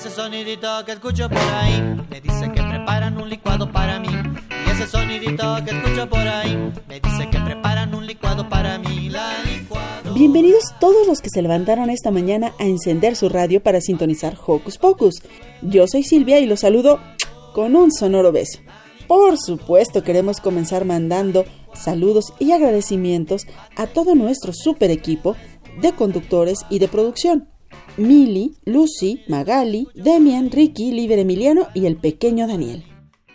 [0.00, 4.08] Ese sonidito que escucho por ahí me dice que preparan un licuado para mí.
[4.66, 6.56] Y ese sonidito que escucho por ahí
[6.88, 9.10] me dice que preparan un licuado para mí.
[9.10, 9.34] La.
[10.14, 14.78] Bienvenidos todos los que se levantaron esta mañana a encender su radio para sintonizar Hocus
[14.78, 15.22] Pocus.
[15.60, 16.98] Yo soy Silvia y los saludo
[17.52, 18.60] con un sonoro beso.
[19.06, 25.36] Por supuesto queremos comenzar mandando saludos y agradecimientos a todo nuestro super equipo
[25.82, 27.50] de conductores y de producción.
[27.96, 32.84] Mili, Lucy, Magali, Demian, Ricky, Liber Emiliano y el pequeño Daniel.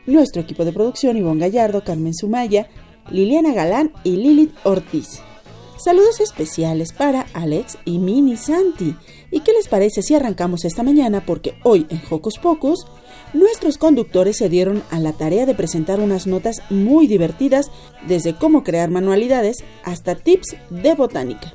[0.06, 2.67] Nuestro equipo de producción Ivonne Gallardo, Carmen Sumaya,
[3.09, 5.22] Liliana Galán y Lilith Ortiz.
[5.78, 8.95] Saludos especiales para Alex y Mini Santi.
[9.30, 11.25] ¿Y qué les parece si arrancamos esta mañana?
[11.25, 12.88] Porque hoy en Hocus Pocus,
[13.34, 17.69] nuestros conductores se dieron a la tarea de presentar unas notas muy divertidas,
[18.08, 21.53] desde cómo crear manualidades hasta tips de botánica.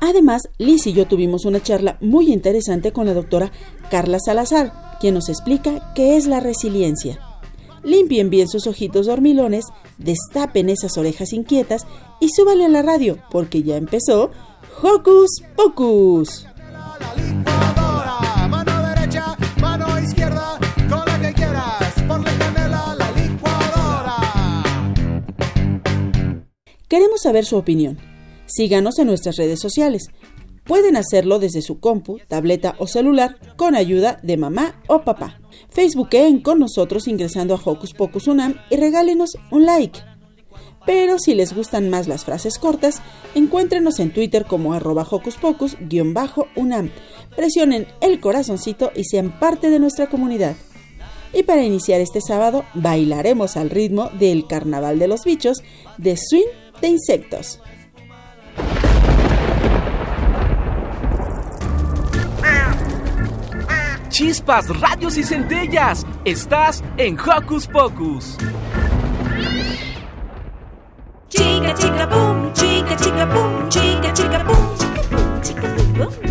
[0.00, 3.52] Además, Liz y yo tuvimos una charla muy interesante con la doctora
[3.90, 7.18] Carla Salazar, quien nos explica qué es la resiliencia.
[7.82, 9.66] Limpien bien sus ojitos dormilones,
[9.98, 11.86] destapen esas orejas inquietas
[12.20, 14.30] y súbale a la radio, porque ya empezó
[14.82, 16.46] Hocus Pocus.
[26.88, 28.09] Queremos saber su opinión.
[28.50, 30.08] Síganos en nuestras redes sociales.
[30.64, 35.40] Pueden hacerlo desde su compu, tableta o celular con ayuda de mamá o papá.
[35.70, 40.00] Facebookeen con nosotros ingresando a Hocus Pocus Unam y regálenos un like.
[40.84, 43.02] Pero si les gustan más las frases cortas,
[43.34, 46.90] encuéntrenos en Twitter como arroba Hocus Pocus-Unam.
[47.36, 50.56] Presionen el corazoncito y sean parte de nuestra comunidad.
[51.32, 55.62] Y para iniciar este sábado, bailaremos al ritmo del Carnaval de los Bichos
[55.98, 56.48] de Swing
[56.80, 57.60] de Insectos.
[64.08, 66.06] Chispas, radios y centellas.
[66.24, 68.36] Estás en Hocus Pocus.
[71.28, 76.29] Chica, chica, boom, chica, chica, boom, chica, chica, boom, chica, boom, chica, boom,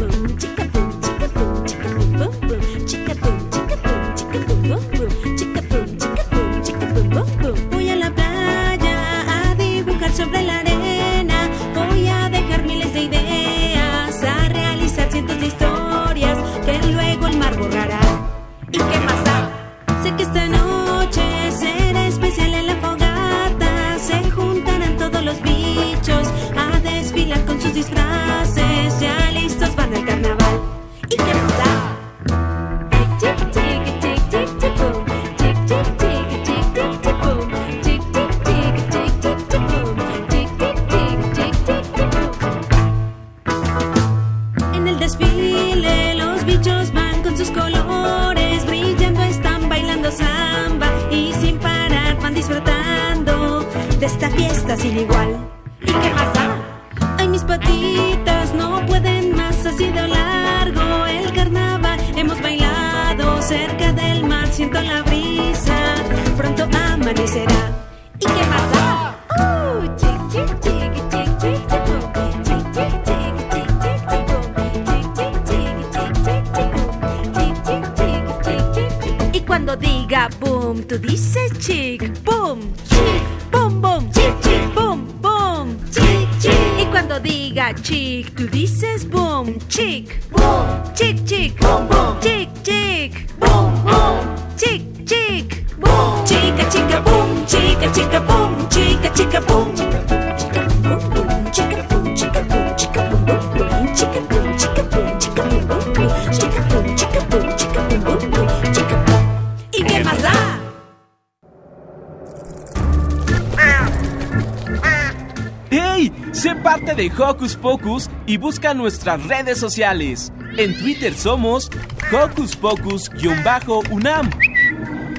[117.20, 120.32] Hocus Pocus y busca nuestras redes sociales.
[120.58, 121.70] En Twitter somos
[122.12, 124.30] Hocus Pocus-UNAM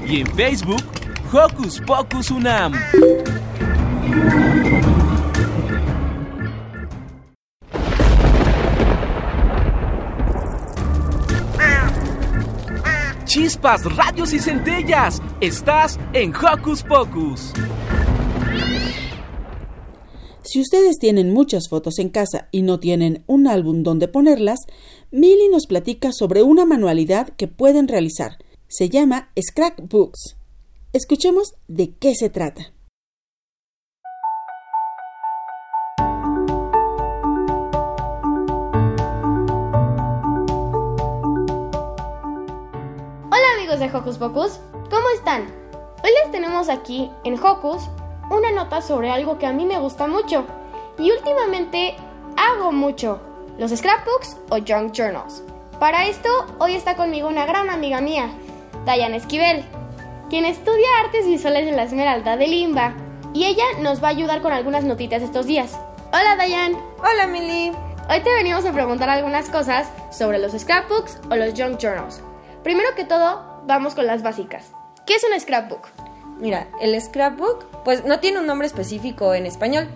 [0.07, 0.83] y en Facebook
[1.31, 2.73] Hocus Pocus UNAM.
[13.25, 15.21] Chispas, radios y centellas.
[15.39, 17.53] Estás en Hocus Pocus.
[20.51, 24.59] Si ustedes tienen muchas fotos en casa y no tienen un álbum donde ponerlas,
[25.09, 28.33] Millie nos platica sobre una manualidad que pueden realizar.
[28.67, 30.35] Se llama Scrapbooks.
[30.91, 32.73] Escuchemos de qué se trata.
[43.29, 44.59] Hola amigos de Hocus Pocus,
[44.89, 45.43] ¿cómo están?
[46.03, 47.83] Hoy les tenemos aquí en Hocus
[48.31, 50.45] una nota sobre algo que a mí me gusta mucho
[50.97, 51.95] y últimamente
[52.37, 53.19] hago mucho,
[53.57, 55.43] los scrapbooks o junk journals.
[55.79, 56.29] Para esto,
[56.59, 58.29] hoy está conmigo una gran amiga mía,
[58.85, 59.65] Diane Esquivel,
[60.29, 62.93] quien estudia artes visuales en la Esmeralda de Limba
[63.33, 65.77] y ella nos va a ayudar con algunas notitas estos días.
[66.13, 66.77] Hola Diane.
[66.99, 67.73] Hola Milly.
[68.09, 72.21] Hoy te venimos a preguntar algunas cosas sobre los scrapbooks o los junk journals.
[72.63, 74.71] Primero que todo, vamos con las básicas.
[75.05, 75.87] ¿Qué es un scrapbook?
[76.41, 79.87] Mira, el scrapbook, pues no tiene un nombre específico en español,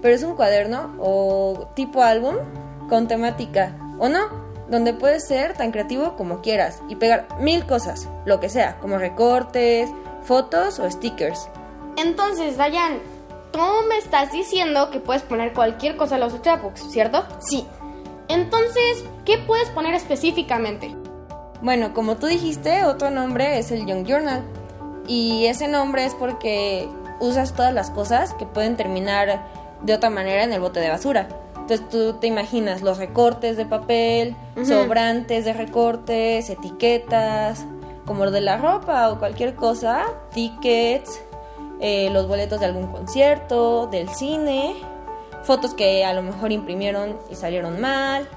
[0.00, 2.36] pero es un cuaderno o tipo álbum
[2.88, 4.28] con temática, o no,
[4.70, 8.98] donde puedes ser tan creativo como quieras y pegar mil cosas, lo que sea, como
[8.98, 9.90] recortes,
[10.22, 11.48] fotos o stickers.
[11.96, 13.00] Entonces, Dayan,
[13.50, 17.24] tú me estás diciendo que puedes poner cualquier cosa en los scrapbooks, ¿cierto?
[17.40, 17.66] Sí.
[18.28, 20.94] Entonces, ¿qué puedes poner específicamente?
[21.60, 24.44] Bueno, como tú dijiste, otro nombre es el Young Journal.
[25.08, 26.88] Y ese nombre es porque
[27.18, 29.46] usas todas las cosas que pueden terminar
[29.82, 31.28] de otra manera en el bote de basura.
[31.56, 37.66] Entonces tú te imaginas los recortes de papel, sobrantes de recortes, etiquetas,
[38.06, 41.20] como lo de la ropa o cualquier cosa, tickets,
[41.80, 44.76] eh, los boletos de algún concierto, del cine,
[45.42, 48.28] fotos que a lo mejor imprimieron y salieron mal,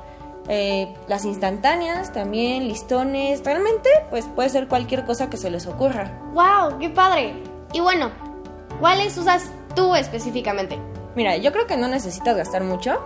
[0.47, 6.11] eh, las instantáneas también, listones, realmente pues puede ser cualquier cosa que se les ocurra.
[6.33, 6.79] ¡Wow!
[6.79, 7.35] ¡Qué padre!
[7.73, 8.11] Y bueno,
[8.79, 10.77] ¿cuáles usas tú específicamente?
[11.15, 13.01] Mira, yo creo que no necesitas gastar mucho,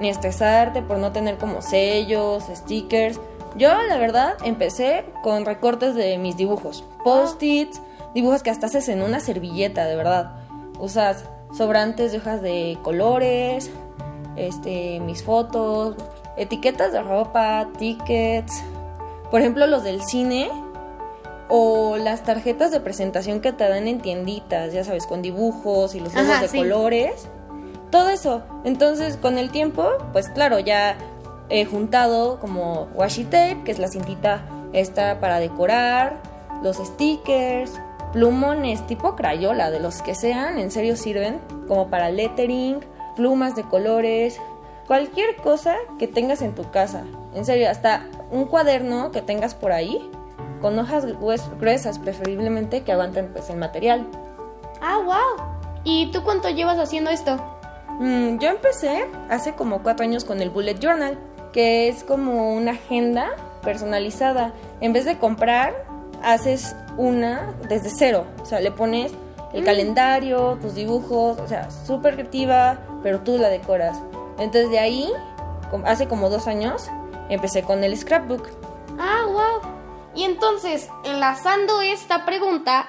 [0.00, 3.18] ni estresarte por no tener como sellos, stickers.
[3.56, 7.80] Yo, la verdad, empecé con recortes de mis dibujos, post-its,
[8.14, 10.36] dibujos que hasta haces en una servilleta, de verdad.
[10.78, 13.70] Usas sobrantes de hojas de colores,
[14.36, 15.96] este, mis fotos,
[16.36, 18.62] etiquetas de ropa, tickets,
[19.30, 20.50] por ejemplo los del cine
[21.48, 26.00] o las tarjetas de presentación que te dan en tienditas, ya sabes, con dibujos y
[26.00, 26.58] los logos Ajá, de sí.
[26.58, 27.28] colores.
[27.90, 28.42] Todo eso.
[28.64, 30.96] Entonces, con el tiempo, pues claro, ya
[31.48, 34.42] he juntado como washi tape, que es la cintita
[34.72, 36.16] esta para decorar,
[36.62, 37.72] los stickers,
[38.12, 41.38] plumones tipo crayola, de los que sean, en serio sirven,
[41.68, 42.80] como para lettering,
[43.14, 44.40] plumas de colores,
[44.86, 47.04] cualquier cosa que tengas en tu casa.
[47.34, 50.10] En serio, hasta un cuaderno que tengas por ahí,
[50.60, 54.06] con hojas grues- gruesas preferiblemente que aguanten pues el material.
[54.80, 55.46] ¡Ah, wow!
[55.84, 57.36] ¿Y tú cuánto llevas haciendo esto?
[57.98, 61.18] Mm, yo empecé hace como cuatro años con el Bullet Journal,
[61.52, 63.28] que es como una agenda
[63.62, 64.52] personalizada.
[64.80, 65.74] En vez de comprar,
[66.22, 68.24] haces una desde cero.
[68.42, 69.12] O sea, le pones
[69.52, 73.98] el calendario, tus dibujos, o sea, súper creativa, pero tú la decoras.
[74.38, 75.12] Entonces de ahí,
[75.84, 76.90] hace como dos años,
[77.28, 78.48] empecé con el scrapbook.
[78.98, 79.70] ¡Ah, wow!
[80.14, 82.86] Y entonces, enlazando esta pregunta,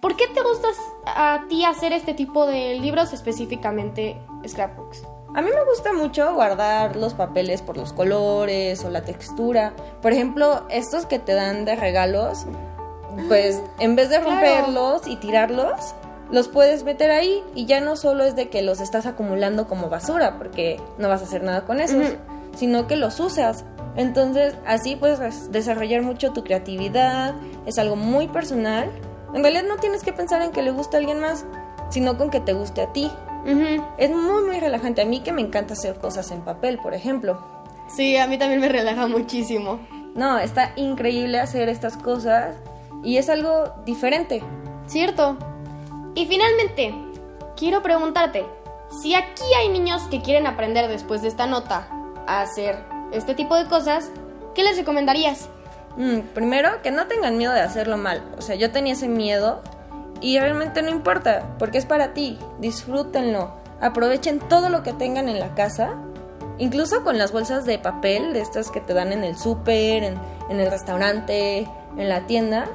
[0.00, 0.68] ¿por qué te gusta
[1.04, 5.02] a ti hacer este tipo de libros, específicamente scrapbooks?
[5.34, 9.74] A mí me gusta mucho guardar los papeles por los colores o la textura.
[10.00, 12.46] Por ejemplo, estos que te dan de regalos,
[13.28, 14.30] pues en vez de claro.
[14.30, 15.94] romperlos y tirarlos,
[16.30, 19.88] los puedes meter ahí y ya no solo es de que los estás acumulando como
[19.88, 22.14] basura, porque no vas a hacer nada con esos,
[22.56, 23.64] sino que los usas.
[23.96, 28.90] Entonces, así puedes desarrollar mucho tu creatividad, es algo muy personal.
[29.32, 31.46] En realidad no tienes que pensar en que le guste a alguien más,
[31.90, 33.10] sino con que te guste a ti.
[33.44, 33.82] Ujú.
[33.96, 35.02] Es muy, muy relajante.
[35.02, 37.40] A mí que me encanta hacer cosas en papel, por ejemplo.
[37.88, 39.78] Sí, a mí también me relaja muchísimo.
[40.14, 42.56] No, está increíble hacer estas cosas
[43.02, 44.42] y es algo diferente.
[44.86, 45.36] ¿Cierto?
[46.16, 46.94] Y finalmente,
[47.58, 48.46] quiero preguntarte,
[49.02, 51.88] si aquí hay niños que quieren aprender después de esta nota
[52.26, 52.82] a hacer
[53.12, 54.10] este tipo de cosas,
[54.54, 55.50] ¿qué les recomendarías?
[55.98, 58.22] Mm, primero, que no tengan miedo de hacerlo mal.
[58.38, 59.60] O sea, yo tenía ese miedo
[60.22, 62.38] y realmente no importa, porque es para ti.
[62.60, 63.52] Disfrútenlo.
[63.82, 65.96] aprovechen todo lo que tengan en la casa,
[66.56, 70.18] incluso con las bolsas de papel, de estas que te dan en el súper, en,
[70.48, 71.68] en el restaurante,
[71.98, 72.70] en la tienda.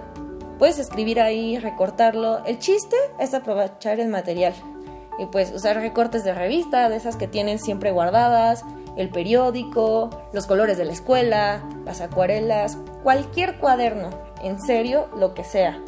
[0.62, 2.46] Puedes escribir ahí, recortarlo.
[2.46, 4.54] El chiste es aprovechar el material.
[5.18, 8.64] Y pues usar recortes de revista, de esas que tienen siempre guardadas,
[8.96, 14.12] el periódico, los colores de la escuela, las acuarelas, cualquier cuaderno,
[14.44, 15.82] en serio, lo que sea.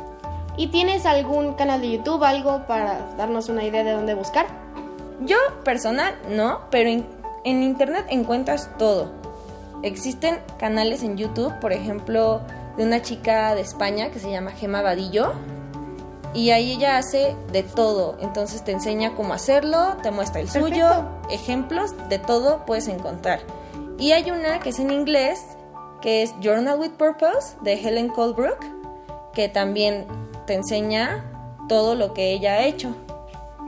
[0.58, 4.48] ¿Y tienes algún canal de YouTube, algo para darnos una idea de dónde buscar?
[5.22, 7.06] Yo, personal, no, pero en,
[7.44, 9.12] en internet encuentras todo.
[9.84, 12.42] Existen canales en YouTube, por ejemplo,
[12.78, 15.34] de una chica de España que se llama Gema Vadillo.
[16.34, 18.18] Y ahí ella hace de todo.
[18.20, 20.88] Entonces te enseña cómo hacerlo, te muestra el suyo,
[21.30, 23.40] ejemplos, de todo puedes encontrar.
[24.00, 25.40] Y hay una que es en inglés,
[26.02, 28.60] que es Journal with Purpose, de Helen Colebrook,
[29.34, 30.08] que también
[30.48, 31.24] te enseña
[31.70, 32.96] todo lo que ella ha hecho.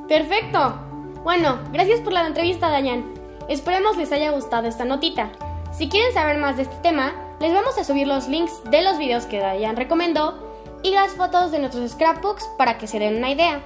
[0.07, 0.75] Perfecto.
[1.23, 3.13] Bueno, gracias por la entrevista, Dayan.
[3.47, 5.31] Esperemos les haya gustado esta notita.
[5.71, 8.97] Si quieren saber más de este tema, les vamos a subir los links de los
[8.97, 10.35] videos que Dayan recomendó
[10.83, 13.61] y las fotos de nuestros scrapbooks para que se den una idea.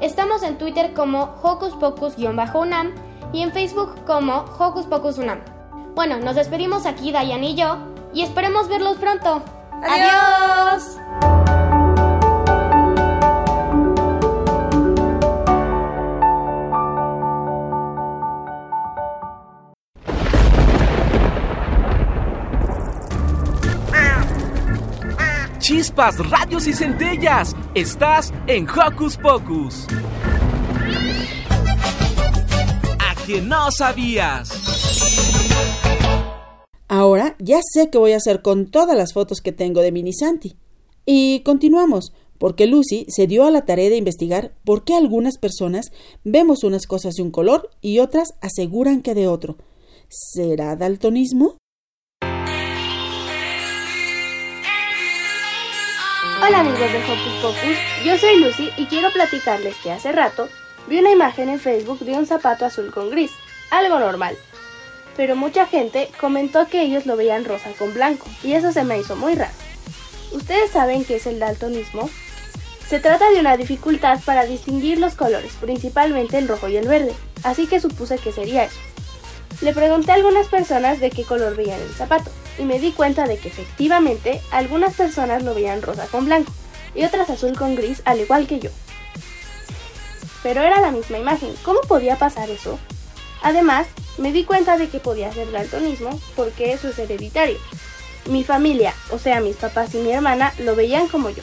[0.00, 2.94] Estamos en Twitter como Hocus Pocus-UNAM
[3.32, 5.40] y en Facebook como Hocus Pocus UNAM.
[5.94, 7.78] Bueno, nos despedimos aquí Dayan y yo
[8.12, 9.42] y esperemos verlos pronto.
[9.82, 10.98] ¡Adiós!
[25.66, 27.56] Chispas, radios y centellas.
[27.74, 29.86] Estás en Hocus Pocus.
[33.00, 34.48] A que no sabías.
[36.86, 40.12] Ahora ya sé qué voy a hacer con todas las fotos que tengo de Mini
[40.12, 40.54] Santi.
[41.04, 45.90] Y continuamos, porque Lucy se dio a la tarea de investigar por qué algunas personas
[46.22, 49.56] vemos unas cosas de un color y otras aseguran que de otro.
[50.08, 51.56] ¿Será daltonismo?
[56.38, 60.50] Hola amigos de Hocus Pocus, yo soy Lucy y quiero platicarles que hace rato
[60.86, 63.32] vi una imagen en Facebook de un zapato azul con gris,
[63.70, 64.36] algo normal.
[65.16, 68.98] Pero mucha gente comentó que ellos lo veían rosa con blanco y eso se me
[68.98, 69.54] hizo muy raro.
[70.32, 72.10] ¿Ustedes saben qué es el daltonismo?
[72.86, 77.14] Se trata de una dificultad para distinguir los colores, principalmente el rojo y el verde,
[77.44, 78.78] así que supuse que sería eso.
[79.62, 83.26] Le pregunté a algunas personas de qué color veían el zapato y me di cuenta
[83.26, 86.52] de que efectivamente algunas personas lo veían rosa con blanco
[86.94, 88.70] y otras azul con gris al igual que yo.
[90.42, 92.78] Pero era la misma imagen, ¿cómo podía pasar eso?
[93.42, 93.86] Además,
[94.18, 97.58] me di cuenta de que podía ser daltonismo porque eso es hereditario.
[98.26, 101.42] Mi familia, o sea mis papás y mi hermana, lo veían como yo.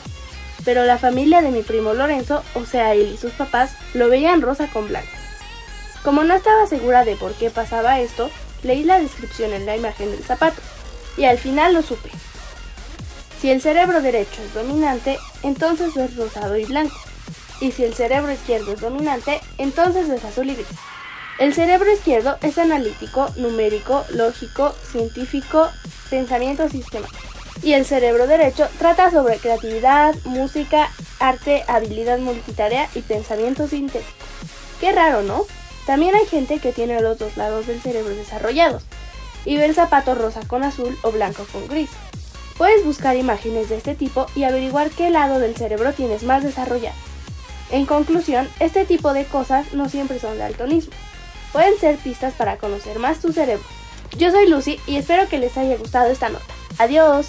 [0.64, 4.42] Pero la familia de mi primo Lorenzo, o sea él y sus papás, lo veían
[4.42, 5.08] rosa con blanco.
[6.02, 8.30] Como no estaba segura de por qué pasaba esto,
[8.62, 10.60] leí la descripción en la imagen del zapato
[11.16, 12.10] y al final lo supe.
[13.40, 16.96] Si el cerebro derecho es dominante, entonces es rosado y blanco.
[17.60, 20.66] Y si el cerebro izquierdo es dominante, entonces es azul y gris.
[21.38, 25.68] El cerebro izquierdo es analítico, numérico, lógico, científico,
[26.08, 27.18] pensamiento sistemático.
[27.62, 34.10] Y el cerebro derecho trata sobre creatividad, música, arte, habilidad multitarea y pensamiento sintético.
[34.80, 35.44] Qué raro, ¿no?
[35.86, 38.84] También hay gente que tiene los dos lados del cerebro desarrollados
[39.44, 41.90] y ve el zapato rosa con azul o blanco con gris.
[42.56, 46.96] Puedes buscar imágenes de este tipo y averiguar qué lado del cerebro tienes más desarrollado.
[47.70, 50.92] En conclusión, este tipo de cosas no siempre son daltonismo.
[51.52, 53.64] Pueden ser pistas para conocer más tu cerebro.
[54.16, 56.44] Yo soy Lucy y espero que les haya gustado esta nota.
[56.78, 57.28] Adiós.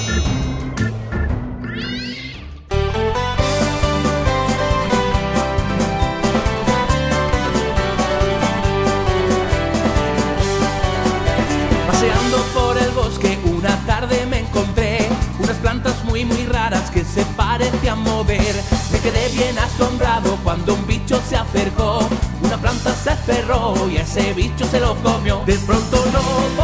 [19.33, 22.07] Bien asombrado cuando un bicho se acercó.
[22.41, 25.43] Una planta se cerró y ese bicho se lo comió.
[25.45, 26.60] De pronto no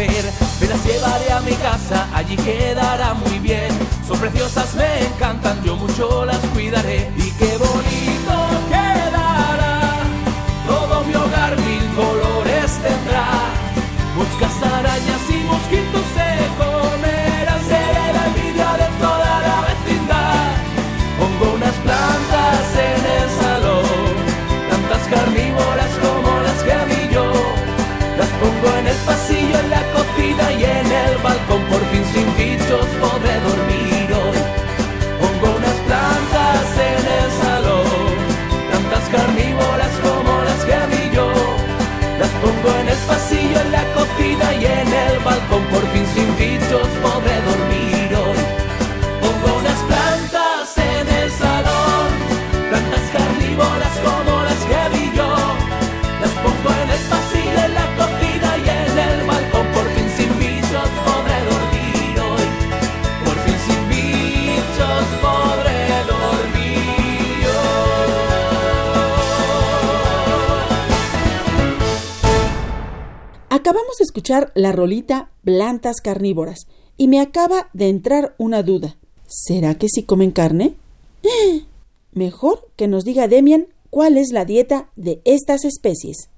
[0.00, 3.68] Me las llevaré a mi casa, allí quedará muy bien.
[4.08, 6.29] Son preciosas, me encantan, yo mucho las
[45.24, 45.62] balcón.
[45.70, 46.88] Por fin sin bichos
[74.54, 78.96] la rolita Plantas carnívoras y me acaba de entrar una duda.
[79.26, 80.76] ¿Será que sí comen carne?
[82.12, 86.28] Mejor que nos diga Demian cuál es la dieta de estas especies.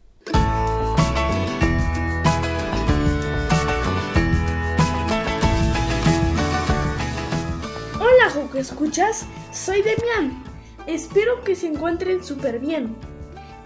[7.96, 9.26] Hola, Joco, ¿escuchas?
[9.52, 10.42] Soy Demian.
[10.86, 12.96] Espero que se encuentren súper bien.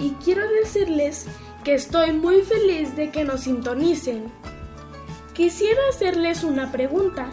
[0.00, 1.26] Y quiero decirles
[1.66, 4.30] que estoy muy feliz de que nos sintonicen.
[5.34, 7.28] Quisiera hacerles una pregunta.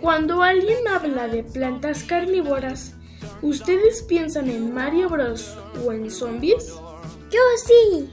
[0.00, 2.94] Cuando alguien habla de plantas carnívoras,
[3.42, 5.56] ¿ustedes piensan en Mario Bros
[5.86, 6.74] o en zombies?
[7.30, 8.10] Yo sí.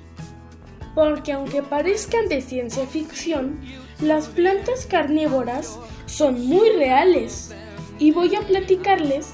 [0.94, 3.60] Porque aunque parezcan de ciencia ficción,
[4.02, 7.56] las plantas carnívoras son muy reales.
[7.98, 9.32] Y voy a platicarles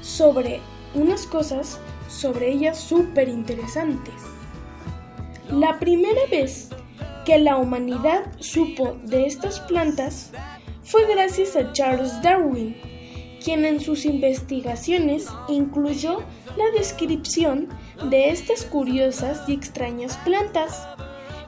[0.00, 0.62] sobre
[0.94, 1.78] unas cosas
[2.08, 4.23] sobre ellas súper interesantes.
[5.50, 6.70] La primera vez
[7.24, 10.32] que la humanidad supo de estas plantas
[10.82, 12.76] fue gracias a Charles Darwin,
[13.42, 16.20] quien en sus investigaciones incluyó
[16.56, 17.68] la descripción
[18.10, 20.88] de estas curiosas y extrañas plantas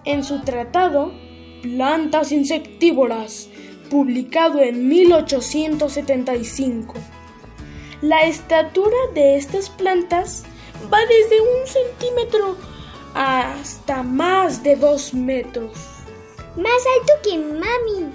[0.04, 1.12] en su tratado
[1.62, 3.48] Plantas insectívoras,
[3.90, 6.94] publicado en 1875.
[8.02, 10.44] La estatura de estas plantas
[10.92, 12.58] va desde un centímetro
[13.16, 15.72] hasta más de dos metros.
[16.54, 18.12] Más alto que mami.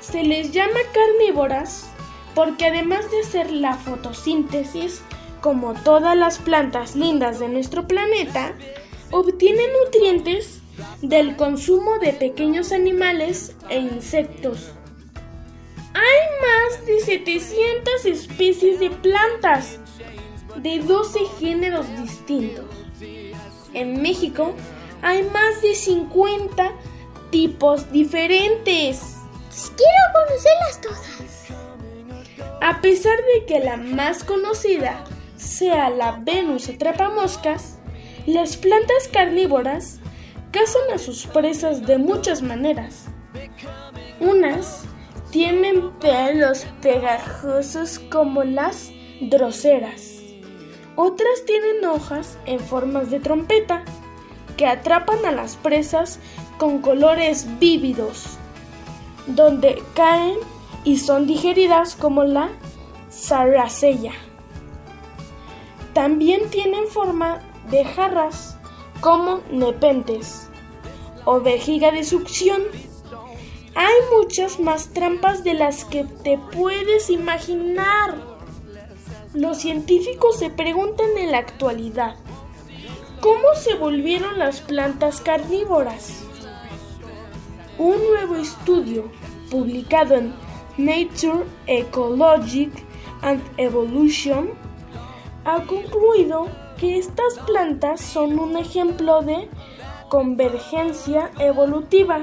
[0.00, 1.86] Se les llama carnívoras
[2.34, 5.02] porque además de hacer la fotosíntesis,
[5.42, 8.54] como todas las plantas lindas de nuestro planeta,
[9.10, 10.62] obtienen nutrientes
[11.02, 14.72] del consumo de pequeños animales e insectos.
[15.92, 19.78] Hay más de 700 especies de plantas
[20.56, 22.81] de 12 géneros distintos.
[23.74, 24.54] En México
[25.02, 26.72] hay más de 50
[27.30, 29.16] tipos diferentes.
[29.76, 31.12] Quiero conocerlas todas.
[32.60, 35.04] A pesar de que la más conocida
[35.36, 37.78] sea la Venus atrapamoscas,
[38.26, 39.98] las plantas carnívoras
[40.52, 43.06] cazan a sus presas de muchas maneras.
[44.20, 44.84] Unas
[45.30, 50.11] tienen pelos pegajosos como las droseras.
[50.96, 53.82] Otras tienen hojas en formas de trompeta
[54.56, 56.18] que atrapan a las presas
[56.58, 58.36] con colores vívidos,
[59.26, 60.36] donde caen
[60.84, 62.50] y son digeridas como la
[63.08, 64.12] saracea.
[65.94, 68.56] También tienen forma de jarras
[69.00, 70.48] como nepentes
[71.24, 72.62] o vejiga de succión.
[73.74, 78.31] Hay muchas más trampas de las que te puedes imaginar.
[79.34, 82.16] Los científicos se preguntan en la actualidad,
[83.22, 86.22] ¿cómo se volvieron las plantas carnívoras?
[87.78, 89.10] Un nuevo estudio
[89.50, 90.34] publicado en
[90.76, 92.72] Nature Ecologic
[93.22, 94.50] and Evolution
[95.46, 99.48] ha concluido que estas plantas son un ejemplo de
[100.10, 102.20] convergencia evolutiva,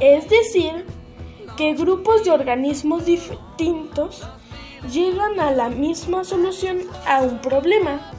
[0.00, 0.86] es decir,
[1.58, 4.26] que grupos de organismos distintos
[4.92, 8.12] llegan a la misma solución a un problema.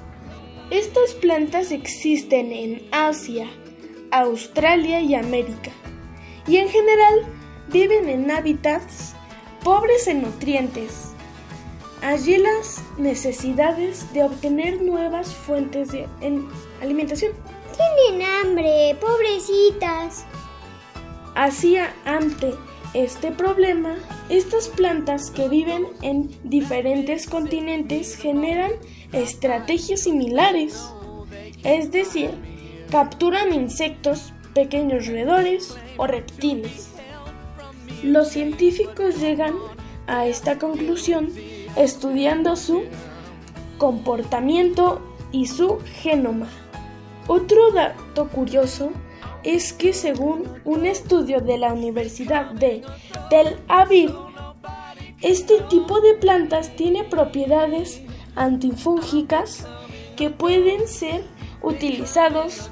[0.72, 3.48] Estas plantas existen en Asia,
[4.12, 5.72] Australia y América,
[6.48, 7.26] y en general
[7.72, 9.14] viven en hábitats
[9.64, 11.06] pobres en nutrientes.
[12.02, 16.48] Allí las necesidades de obtener nuevas fuentes de en-
[16.82, 17.34] alimentación.
[18.08, 20.26] Tienen hambre, pobrecitas.
[21.36, 22.54] Así ante
[22.94, 23.96] este problema,
[24.30, 28.72] estas plantas que viven en diferentes continentes generan
[29.14, 30.92] estrategias similares,
[31.64, 32.32] es decir,
[32.90, 36.90] capturan insectos, pequeños roedores o reptiles.
[38.04, 39.54] Los científicos llegan
[40.08, 41.30] a esta conclusión
[41.76, 42.84] estudiando su
[43.78, 46.48] comportamiento y su genoma.
[47.28, 48.92] Otro dato curioso
[49.44, 52.82] es que según un estudio de la Universidad de
[53.30, 54.14] Tel Aviv,
[55.22, 58.02] este tipo de plantas tiene propiedades
[58.36, 59.66] antifúngicas
[60.16, 61.24] que pueden ser
[61.62, 62.70] utilizados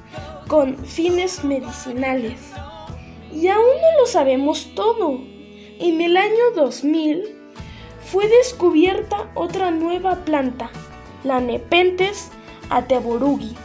[0.48, 2.40] con fines medicinales.
[3.34, 5.20] Y aún no lo sabemos todo.
[5.80, 7.24] En el año 2000
[8.06, 10.70] fue descubierta otra nueva planta,
[11.24, 12.30] la Nepenthes
[12.70, 13.56] ateborugi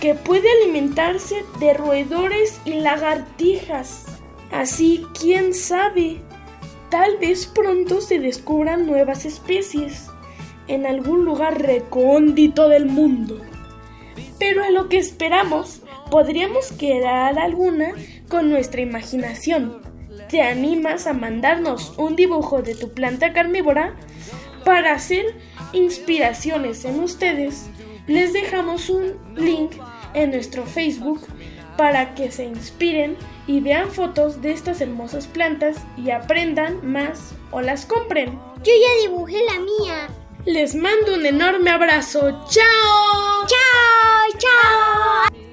[0.00, 4.06] que puede alimentarse de roedores y lagartijas.
[4.50, 6.20] Así, quién sabe,
[6.90, 10.08] tal vez pronto se descubran nuevas especies
[10.68, 13.40] en algún lugar recóndito del mundo.
[14.38, 17.92] Pero a lo que esperamos, podríamos crear alguna
[18.28, 19.82] con nuestra imaginación.
[20.28, 23.96] ¿Te animas a mandarnos un dibujo de tu planta carnívora?
[24.64, 25.24] Para hacer
[25.72, 27.70] inspiraciones en ustedes,
[28.08, 29.72] les dejamos un link
[30.14, 31.20] en nuestro Facebook
[31.76, 33.16] para que se inspiren
[33.46, 38.38] y vean fotos de estas hermosas plantas y aprendan más o las compren.
[38.64, 40.08] Yo ya dibujé la mía.
[40.44, 42.44] Les mando un enorme abrazo.
[42.50, 43.46] ¡Chao!
[43.46, 44.38] ¡Chao!
[44.38, 45.47] ¡Chao!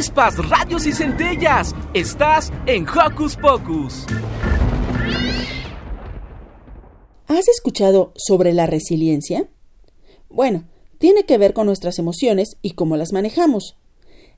[0.00, 1.74] Chispas, radios y centellas.
[1.92, 4.06] Estás en Hocus Pocus.
[7.28, 9.50] ¿Has escuchado sobre la resiliencia?
[10.30, 10.64] Bueno,
[10.96, 13.76] tiene que ver con nuestras emociones y cómo las manejamos.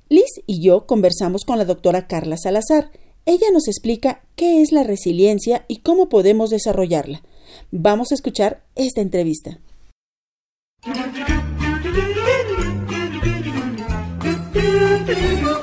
[0.08, 2.90] Liz y yo conversamos con la doctora Carla Salazar.
[3.24, 7.22] Ella nos explica qué es la resiliencia y cómo podemos desarrollarla.
[7.70, 9.60] Vamos a escuchar esta entrevista.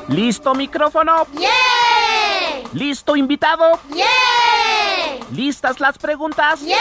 [0.09, 1.27] ¿Listo micrófono?
[1.37, 1.49] ¡Yeah!
[2.73, 3.79] ¿Listo invitado?
[3.93, 4.07] ¡Yeah!
[5.31, 6.61] ¿Listas las preguntas?
[6.63, 6.77] ¡Yeah!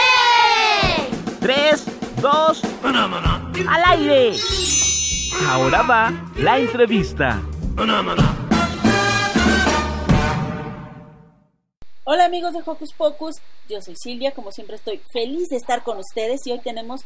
[1.39, 1.85] Tres,
[2.21, 4.35] dos, al aire.
[5.47, 7.39] Ahora va la entrevista.
[12.03, 13.35] Hola amigos de Hocus Pocus,
[13.69, 17.01] yo soy Silvia, como siempre estoy feliz de estar con ustedes y hoy tenemos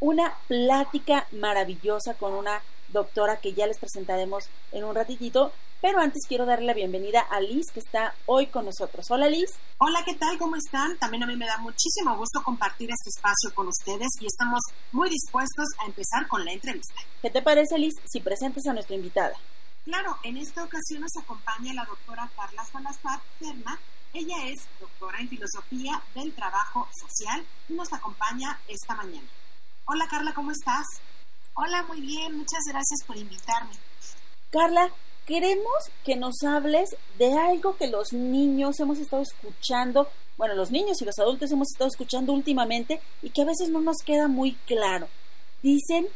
[0.00, 2.60] una plática maravillosa con una
[2.92, 7.40] doctora que ya les presentaremos en un ratitito, pero antes quiero darle la bienvenida a
[7.40, 9.06] Liz que está hoy con nosotros.
[9.10, 9.50] Hola Liz.
[9.78, 10.36] Hola, ¿qué tal?
[10.38, 10.98] ¿Cómo están?
[10.98, 14.60] También a mí me da muchísimo gusto compartir este espacio con ustedes y estamos
[14.92, 17.00] muy dispuestos a empezar con la entrevista.
[17.22, 19.34] ¿Qué te parece Liz si presentas a nuestra invitada?
[19.84, 23.78] Claro, en esta ocasión nos acompaña la doctora Carla Salazar Cerna.
[24.12, 29.26] Ella es doctora en filosofía del trabajo social y nos acompaña esta mañana.
[29.86, 30.84] Hola Carla, ¿cómo estás?
[31.54, 33.72] Hola, muy bien, muchas gracias por invitarme.
[34.50, 34.90] Carla,
[35.26, 41.02] queremos que nos hables de algo que los niños hemos estado escuchando, bueno, los niños
[41.02, 44.54] y los adultos hemos estado escuchando últimamente y que a veces no nos queda muy
[44.66, 45.08] claro.
[45.62, 46.06] Dicen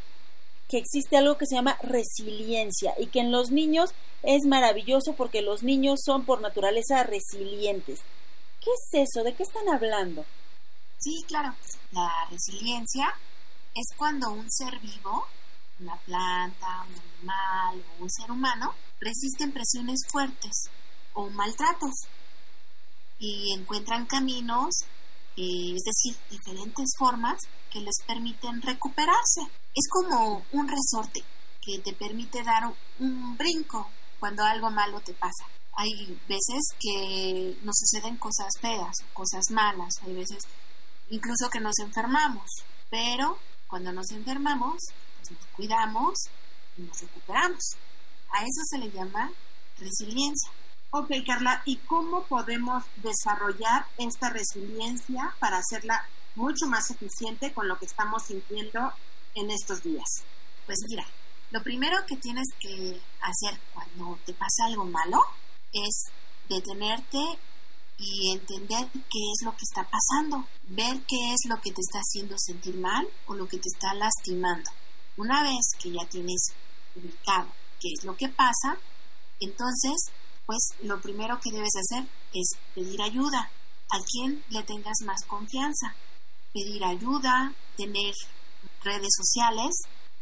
[0.68, 3.90] que existe algo que se llama resiliencia y que en los niños
[4.22, 8.00] es maravilloso porque los niños son por naturaleza resilientes.
[8.60, 9.24] ¿Qué es eso?
[9.24, 10.24] ¿De qué están hablando?
[10.98, 11.54] Sí, claro.
[11.92, 13.14] La resiliencia
[13.74, 15.26] es cuando un ser vivo,
[15.80, 20.70] una planta, un animal o un ser humano, resisten presiones fuertes
[21.14, 21.92] o maltratos
[23.18, 24.74] y encuentran caminos,
[25.36, 27.36] eh, es decir, diferentes formas
[27.70, 29.42] que les permiten recuperarse.
[29.74, 31.24] Es como un resorte
[31.60, 33.88] que te permite dar un, brinco
[34.20, 35.44] cuando algo malo te pasa.
[35.76, 40.44] Hay veces que nos suceden cosas feas, cosas malas, hay veces
[41.10, 42.48] incluso que nos enfermamos,
[42.90, 44.76] pero cuando nos enfermamos,
[45.30, 46.14] nos cuidamos
[46.76, 47.62] y nos recuperamos.
[48.32, 49.30] A eso se le llama
[49.78, 50.50] resiliencia.
[50.90, 57.78] Ok, Carla, ¿y cómo podemos desarrollar esta resiliencia para hacerla mucho más eficiente con lo
[57.78, 58.92] que estamos sintiendo
[59.34, 60.08] en estos días?
[60.66, 61.04] Pues mira,
[61.50, 65.20] lo primero que tienes que hacer cuando te pasa algo malo
[65.72, 66.04] es
[66.48, 67.18] detenerte
[67.98, 71.98] y entender qué es lo que está pasando, ver qué es lo que te está
[71.98, 74.70] haciendo sentir mal o lo que te está lastimando.
[75.16, 76.48] Una vez que ya tienes
[76.96, 77.48] ubicado
[77.80, 78.78] qué es lo que pasa,
[79.40, 79.94] entonces,
[80.46, 83.50] pues lo primero que debes hacer es pedir ayuda
[83.90, 85.94] a quien le tengas más confianza.
[86.52, 88.14] Pedir ayuda, tener
[88.82, 89.70] redes sociales,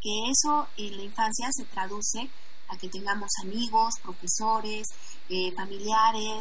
[0.01, 2.31] que eso en la infancia se traduce
[2.69, 4.87] a que tengamos amigos, profesores,
[5.29, 6.41] eh, familiares,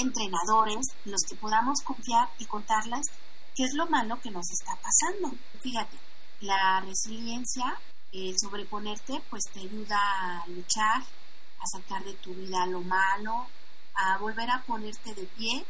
[0.00, 3.06] entrenadores, los que podamos confiar y contarles
[3.54, 5.36] qué es lo malo que nos está pasando.
[5.60, 5.96] Fíjate,
[6.40, 7.78] la resiliencia,
[8.12, 13.46] el sobreponerte, pues te ayuda a luchar, a sacar de tu vida lo malo,
[13.94, 15.64] a volver a ponerte de pie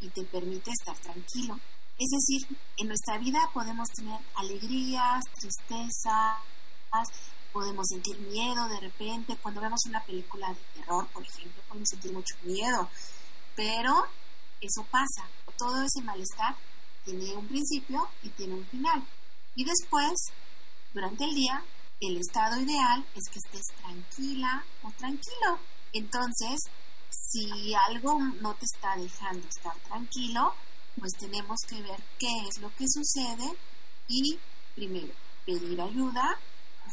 [0.00, 1.58] y te permite estar tranquilo.
[1.98, 6.38] Es decir, en nuestra vida podemos tener alegrías, tristezas,
[7.52, 9.36] podemos sentir miedo de repente.
[9.42, 12.88] Cuando vemos una película de terror, por ejemplo, podemos sentir mucho miedo.
[13.56, 14.06] Pero
[14.60, 15.28] eso pasa.
[15.58, 16.56] Todo ese malestar
[17.04, 19.04] tiene un principio y tiene un final.
[19.54, 20.12] Y después,
[20.94, 21.62] durante el día,
[22.00, 25.58] el estado ideal es que estés tranquila o tranquilo.
[25.92, 26.58] Entonces,
[27.10, 30.54] si algo no te está dejando estar tranquilo,
[30.98, 33.56] pues tenemos que ver qué es lo que sucede
[34.08, 34.38] y
[34.74, 35.12] primero
[35.44, 36.38] pedir ayuda,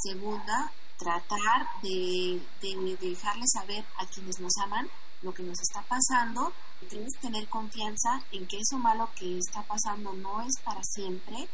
[0.04, 4.90] segunda tratar de, de, dejarles saber a quienes nos aman
[5.22, 6.54] lo que nos está pasando,
[6.88, 11.48] tres tener confianza en que eso malo que está pasando no es para siempre,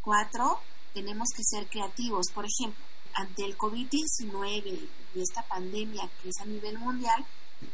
[0.00, 0.60] cuatro
[0.92, 6.46] tenemos que ser creativos, por ejemplo, ante el COVID-19 y esta pandemia que es a
[6.46, 7.24] nivel mundial,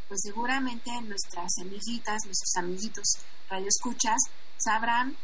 [0.08, 3.06] pues seguramente nuestras amiguitas, nuestros amiguitos
[3.48, 4.18] radioescuchas
[4.58, 5.16] sabrán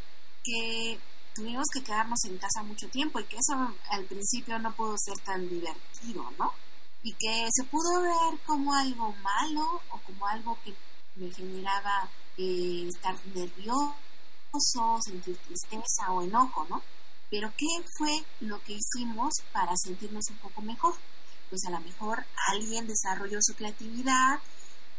[0.42, 0.98] que
[1.34, 5.18] tuvimos que quedarnos en casa mucho tiempo y que eso al principio no pudo ser
[5.20, 6.52] tan divertido, ¿no?
[7.04, 10.74] Y que se pudo ver como algo malo o como algo que
[11.14, 13.94] me generaba eh, estar nervioso,
[15.04, 16.82] sentir tristeza o enojo, ¿no?
[17.30, 20.94] Pero ¿qué fue lo que hicimos para sentirnos un poco mejor?
[21.50, 24.40] Pues a lo mejor alguien desarrolló su creatividad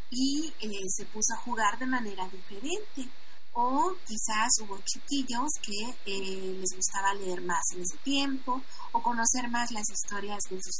[0.10, 3.10] y eh, se puso a jugar de manera diferente.
[3.58, 9.50] O quizás hubo chiquillos que eh, les gustaba leer más en ese tiempo o conocer
[9.50, 10.76] más las historias de sus,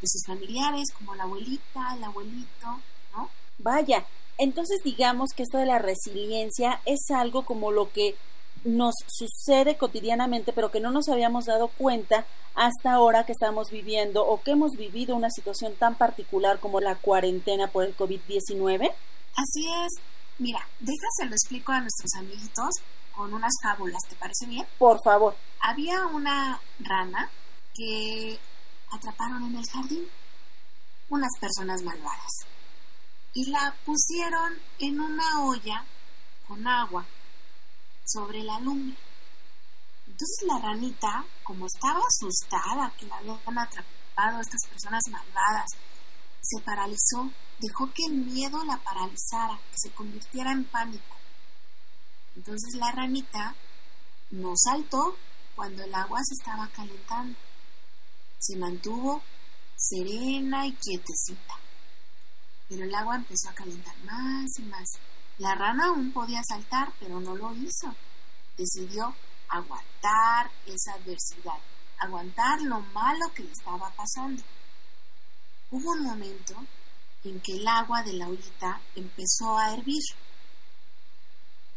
[0.00, 2.80] de sus familiares, como la abuelita, el abuelito,
[3.14, 3.28] ¿no?
[3.58, 4.06] Vaya,
[4.38, 8.16] entonces digamos que esto de la resiliencia es algo como lo que
[8.64, 14.26] nos sucede cotidianamente, pero que no nos habíamos dado cuenta hasta ahora que estamos viviendo
[14.26, 18.90] o que hemos vivido una situación tan particular como la cuarentena por el COVID-19?
[19.36, 20.15] Así es.
[20.38, 22.70] Mira, déjase lo explico a nuestros amiguitos
[23.14, 24.66] con unas fábulas, ¿te parece bien?
[24.78, 25.34] Por favor.
[25.60, 27.30] Había una rana
[27.74, 28.38] que
[28.90, 30.06] atraparon en el jardín
[31.08, 32.46] unas personas malvadas
[33.32, 35.84] y la pusieron en una olla
[36.46, 37.04] con agua
[38.04, 38.96] sobre la lumbre.
[40.06, 45.70] Entonces la ranita, como estaba asustada que la habían atrapado estas personas malvadas,
[46.40, 51.16] se paralizó, dejó que el miedo la paralizara, que se convirtiera en pánico.
[52.36, 53.54] Entonces la ranita
[54.30, 55.16] no saltó
[55.54, 57.38] cuando el agua se estaba calentando.
[58.38, 59.22] Se mantuvo
[59.76, 61.54] serena y quietecita.
[62.68, 64.88] Pero el agua empezó a calentar más y más.
[65.38, 67.94] La rana aún podía saltar, pero no lo hizo.
[68.56, 69.14] Decidió
[69.48, 71.58] aguantar esa adversidad,
[71.98, 74.42] aguantar lo malo que le estaba pasando.
[75.70, 76.54] Hubo un momento
[77.26, 80.02] en que el agua de la ollita empezó a hervir.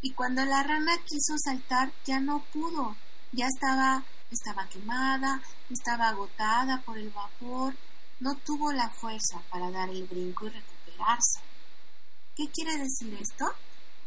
[0.01, 2.95] Y cuando la rana quiso saltar, ya no pudo.
[3.31, 7.75] Ya estaba, estaba quemada, estaba agotada por el vapor,
[8.19, 11.39] no tuvo la fuerza para dar el brinco y recuperarse.
[12.35, 13.53] ¿Qué quiere decir esto?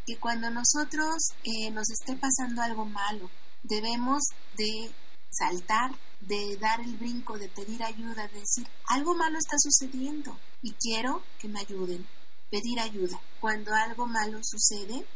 [0.07, 3.31] Que cuando nosotros eh, nos esté pasando algo malo,
[3.62, 4.22] debemos
[4.57, 4.90] de
[5.33, 5.90] saltar,
[6.21, 11.23] de dar el brinco, de pedir ayuda, de decir, algo malo está sucediendo y quiero
[11.38, 12.07] que me ayuden.
[12.51, 13.18] Pedir ayuda.
[13.40, 15.07] Cuando algo malo sucede,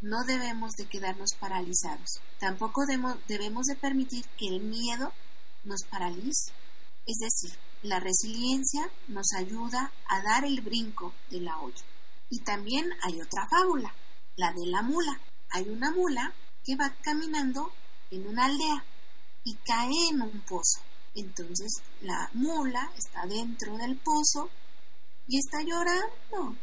[0.00, 2.20] no debemos de quedarnos paralizados.
[2.40, 5.12] Tampoco debemos de permitir que el miedo
[5.64, 6.52] nos paralice.
[7.06, 11.84] Es decir, la resiliencia nos ayuda a dar el brinco de la olla.
[12.30, 13.94] Y también hay otra fábula,
[14.36, 15.20] la de la mula.
[15.50, 16.32] Hay una mula
[16.64, 17.72] que va caminando
[18.10, 18.84] en una aldea
[19.46, 20.80] y cae en un pozo.
[21.14, 24.50] Entonces la mula está dentro del pozo
[25.28, 26.56] y está llorando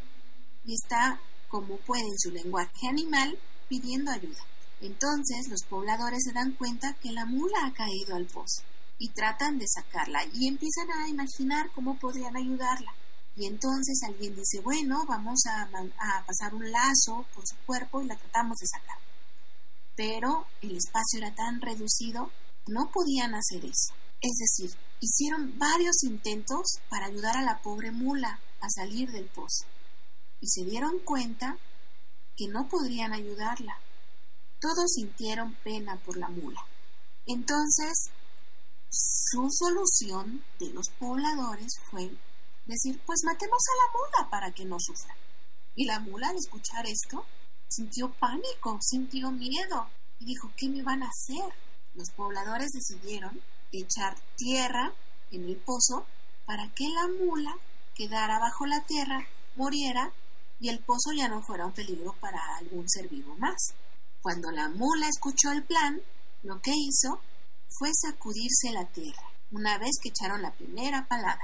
[0.65, 4.43] y está, como puede en su lenguaje animal, pidiendo ayuda.
[4.81, 8.63] Entonces los pobladores se dan cuenta que la mula ha caído al pozo
[8.99, 12.93] y tratan de sacarla y empiezan a imaginar cómo podrían ayudarla.
[13.37, 15.69] Y entonces alguien dice, bueno, vamos a,
[16.27, 18.97] pasar un lazo por su cuerpo y la tratamos de sacar.
[19.95, 22.29] Pero el espacio era tan reducido,
[22.67, 23.93] no podían hacer eso.
[24.21, 29.65] Es decir, hicieron varios intentos para ayudar a la pobre mula a salir del pozo
[30.39, 31.57] y se dieron cuenta
[32.35, 33.79] que no podrían ayudarla.
[34.59, 36.65] Todos sintieron pena por la mula.
[37.25, 38.11] Entonces,
[38.89, 42.11] su solución de los pobladores fue
[42.65, 45.15] decir, pues matemos a la mula para que no sufra.
[45.75, 47.25] Y la mula al escuchar esto
[47.67, 51.53] sintió pánico, sintió miedo y dijo, ¿qué me van a hacer?
[51.95, 53.39] Los pobladores decidieron
[53.71, 54.93] echar tierra
[55.31, 56.05] en el pozo
[56.45, 57.55] para que la mula
[57.95, 60.11] quedara bajo la tierra, muriera
[60.59, 63.73] y el pozo ya no fuera un peligro para algún ser vivo más.
[64.21, 66.01] Cuando la mula escuchó el plan,
[66.43, 67.19] lo que hizo
[67.69, 71.41] fue sacudirse la tierra, una vez que echaron la primera palada,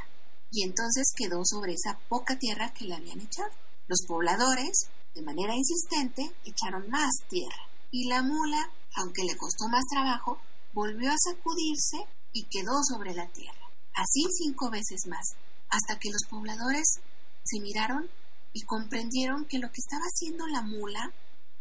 [0.51, 3.51] y entonces quedó sobre esa poca tierra que le habían echado.
[3.87, 9.85] Los pobladores, de manera insistente, echaron más tierra, y la mula, aunque le costó más
[9.89, 10.39] trabajo,
[10.73, 13.69] volvió a sacudirse y quedó sobre la tierra.
[13.93, 15.35] Así cinco veces más,
[15.69, 16.99] hasta que los pobladores
[17.43, 18.09] se miraron
[18.53, 21.13] y comprendieron que lo que estaba haciendo la mula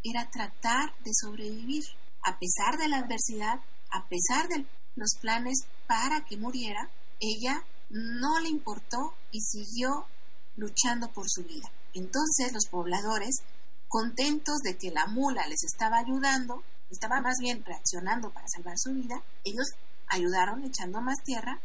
[0.03, 1.85] era tratar de sobrevivir.
[2.23, 3.61] A pesar de la adversidad,
[3.91, 10.07] a pesar de los planes para que muriera, ella no le importó y siguió
[10.57, 11.71] luchando por su vida.
[11.95, 13.43] Entonces los pobladores,
[13.89, 18.93] contentos de que la mula les estaba ayudando, estaba más bien reaccionando para salvar su
[18.93, 19.67] vida, ellos
[20.07, 21.61] ayudaron echando más tierra,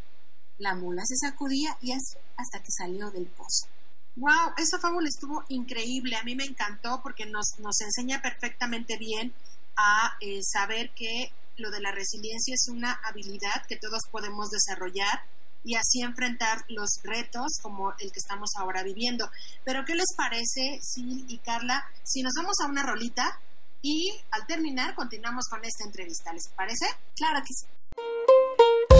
[0.58, 3.68] la mula se sacudía y así hasta que salió del pozo.
[4.16, 6.16] Wow, esa fábula estuvo increíble.
[6.16, 9.34] A mí me encantó porque nos, nos enseña perfectamente bien
[9.76, 15.24] a eh, saber que lo de la resiliencia es una habilidad que todos podemos desarrollar
[15.64, 19.30] y así enfrentar los retos como el que estamos ahora viviendo.
[19.64, 23.40] Pero ¿qué les parece, Sil y Carla, si nos vamos a una rolita
[23.82, 26.34] y al terminar continuamos con esta entrevista?
[26.34, 26.86] ¿Les parece?
[27.16, 28.93] Claro que sí.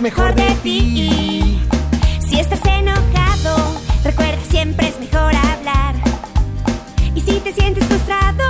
[0.00, 1.60] Lo mejor de ti.
[2.26, 3.56] Si estás enojado,
[4.02, 5.94] recuerda siempre es mejor hablar.
[7.14, 8.44] Y si te sientes frustrado,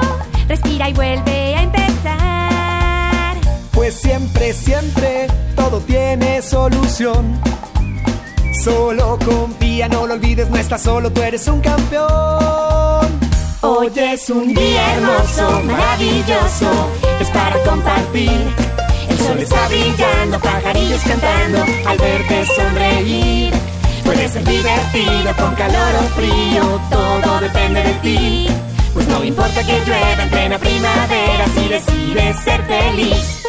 [0.46, 3.36] respira y vuelve a empezar.
[3.72, 7.40] Pues siempre, siempre todo tiene solución.
[8.62, 13.08] Solo confía, no lo olvides, no estás solo, tú eres un campeón.
[13.62, 16.70] Hoy es un día hermoso, maravilloso,
[17.20, 18.69] es para compartir.
[19.38, 23.52] Está brillando, pajarillos cantando, al verte sonreír.
[24.04, 28.46] Puede ser divertido con calor o frío, todo depende de ti.
[28.92, 33.39] Pues no importa que llueva en plena primavera si decides ser feliz.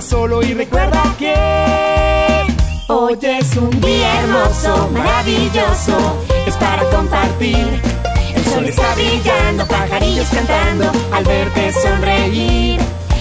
[0.00, 1.34] Solo y recuerda que
[2.88, 7.82] Hoy es un día hermoso, maravilloso, es para compartir.
[8.34, 12.80] El sol está brillando, pajarillos cantando, al verte sonreír.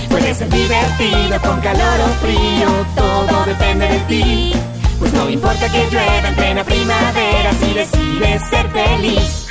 [0.10, 4.54] Puede ser divertido con calor o frío, todo depende de ti.
[5.00, 9.47] Pues no importa que llueva en plena primavera si decides ser feliz.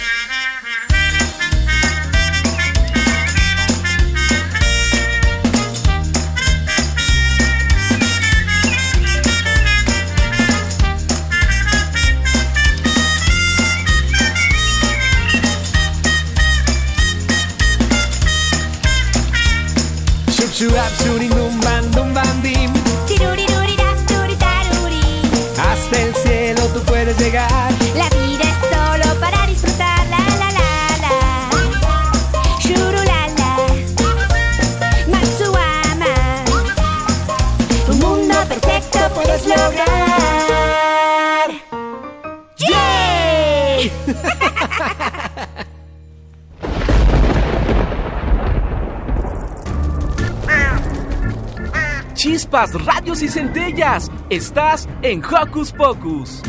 [52.50, 54.08] Radios y centellas.
[54.30, 56.42] Estás en Hocus Pocus.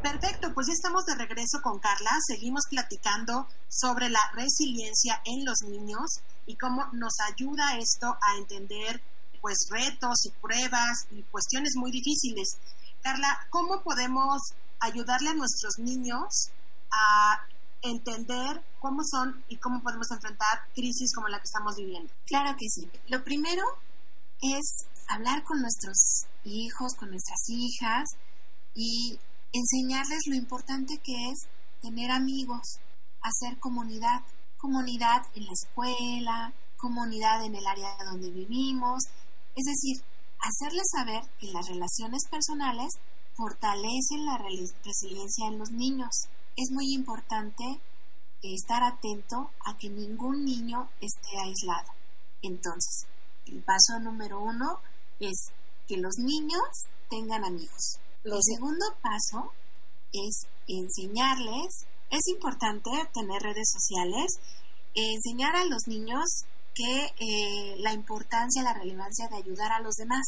[0.00, 2.10] Perfecto, pues ya estamos de regreso con Carla.
[2.26, 9.02] Seguimos platicando sobre la resiliencia en los niños y cómo nos ayuda esto a entender
[9.40, 12.58] pues retos y pruebas y cuestiones muy difíciles.
[13.02, 14.40] Carla, ¿cómo podemos
[14.80, 16.50] ayudarle a nuestros niños
[16.92, 17.42] a
[17.82, 22.12] entender cómo son y cómo podemos enfrentar crisis como la que estamos viviendo?
[22.26, 22.90] Claro que sí.
[23.08, 23.64] Lo primero
[24.40, 28.08] es hablar con nuestros hijos, con nuestras hijas
[28.74, 29.18] y
[29.52, 31.48] enseñarles lo importante que es
[31.80, 32.78] tener amigos,
[33.22, 34.22] hacer comunidad,
[34.56, 39.04] comunidad en la escuela, comunidad en el área donde vivimos,
[39.54, 40.04] es decir,
[40.40, 42.94] hacerles saber que las relaciones personales
[43.34, 46.28] fortalecen la resiliencia en los niños.
[46.60, 47.62] Es muy importante
[48.42, 51.92] estar atento a que ningún niño esté aislado.
[52.42, 53.06] Entonces,
[53.46, 54.80] el paso número uno
[55.20, 55.52] es
[55.86, 56.66] que los niños
[57.08, 58.00] tengan amigos.
[58.24, 59.52] El segundo paso
[60.12, 64.40] es enseñarles, es importante tener redes sociales,
[64.96, 66.24] enseñar a los niños
[66.74, 70.26] que eh, la importancia, la relevancia de ayudar a los demás.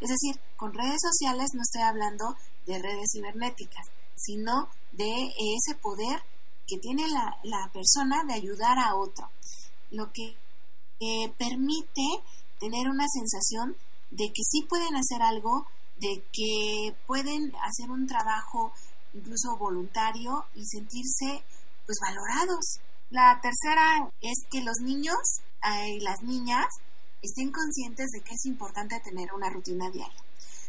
[0.00, 6.22] Es decir, con redes sociales no estoy hablando de redes cibernéticas, sino de ese poder
[6.66, 9.30] que tiene la, la persona de ayudar a otro,
[9.90, 10.36] lo que
[11.00, 12.22] eh, permite
[12.58, 13.76] tener una sensación
[14.10, 15.66] de que sí pueden hacer algo,
[15.98, 18.72] de que pueden hacer un trabajo
[19.12, 21.42] incluso voluntario y sentirse
[21.86, 22.80] pues valorados.
[23.10, 25.18] La tercera es que los niños
[25.62, 26.66] eh, y las niñas
[27.22, 30.24] estén conscientes de que es importante tener una rutina diaria,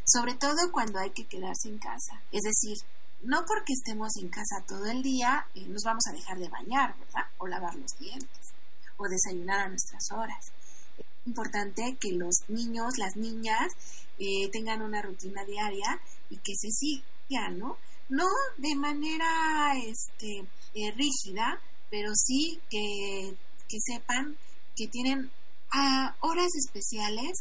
[0.06, 2.22] sobre todo cuando hay que quedarse en casa.
[2.32, 2.78] Es decir,
[3.26, 6.96] no porque estemos en casa todo el día eh, nos vamos a dejar de bañar,
[6.98, 7.26] ¿verdad?
[7.38, 8.54] O lavar los dientes,
[8.98, 10.54] o desayunar a nuestras horas.
[10.98, 13.74] Es importante que los niños, las niñas,
[14.20, 16.00] eh, tengan una rutina diaria
[16.30, 17.78] y que se sigan, ¿no?
[18.10, 21.60] No de manera este, eh, rígida,
[21.90, 23.36] pero sí que,
[23.68, 24.38] que sepan
[24.76, 25.32] que tienen
[25.72, 27.32] ah, horas especiales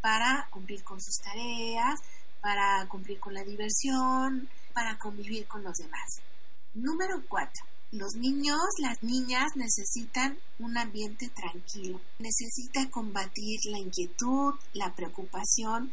[0.00, 2.00] para cumplir con sus tareas,
[2.40, 6.20] para cumplir con la diversión, para convivir con los demás.
[6.74, 7.50] Número 4.
[7.92, 12.00] Los niños, las niñas necesitan un ambiente tranquilo.
[12.18, 15.92] Necesita combatir la inquietud, la preocupación.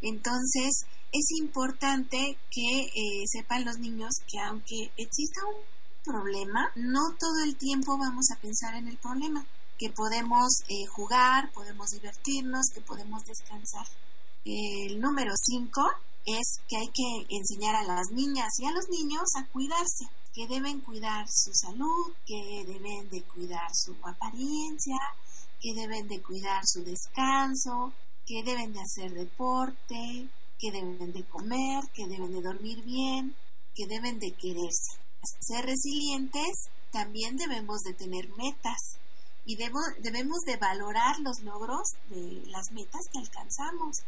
[0.00, 0.70] Entonces,
[1.12, 5.56] es importante que eh, sepan los niños que aunque exista un
[6.04, 9.44] problema, no todo el tiempo vamos a pensar en el problema,
[9.76, 13.86] que podemos eh, jugar, podemos divertirnos, que podemos descansar.
[14.44, 15.82] El número 5
[16.26, 20.46] es que hay que enseñar a las niñas y a los niños a cuidarse, que
[20.46, 24.98] deben cuidar su salud, que deben de cuidar su apariencia,
[25.60, 27.92] que deben de cuidar su descanso,
[28.26, 33.34] que deben de hacer deporte, que deben de comer, que deben de dormir bien,
[33.74, 35.00] que deben de quererse.
[35.40, 38.98] Ser resilientes también debemos de tener metas
[39.44, 43.98] y debemos de valorar los logros de las metas que alcanzamos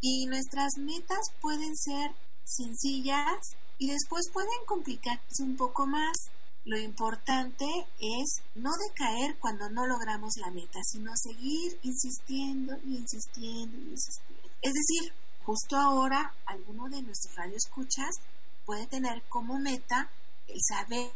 [0.00, 2.12] y nuestras metas pueden ser
[2.44, 3.38] sencillas
[3.78, 6.16] y después pueden complicarse un poco más.
[6.64, 7.66] Lo importante
[7.98, 14.50] es no decaer cuando no logramos la meta, sino seguir insistiendo y insistiendo y insistiendo.
[14.62, 15.12] Es decir,
[15.44, 18.16] justo ahora alguno de nuestros radioescuchas
[18.66, 20.10] puede tener como meta
[20.48, 21.10] el saber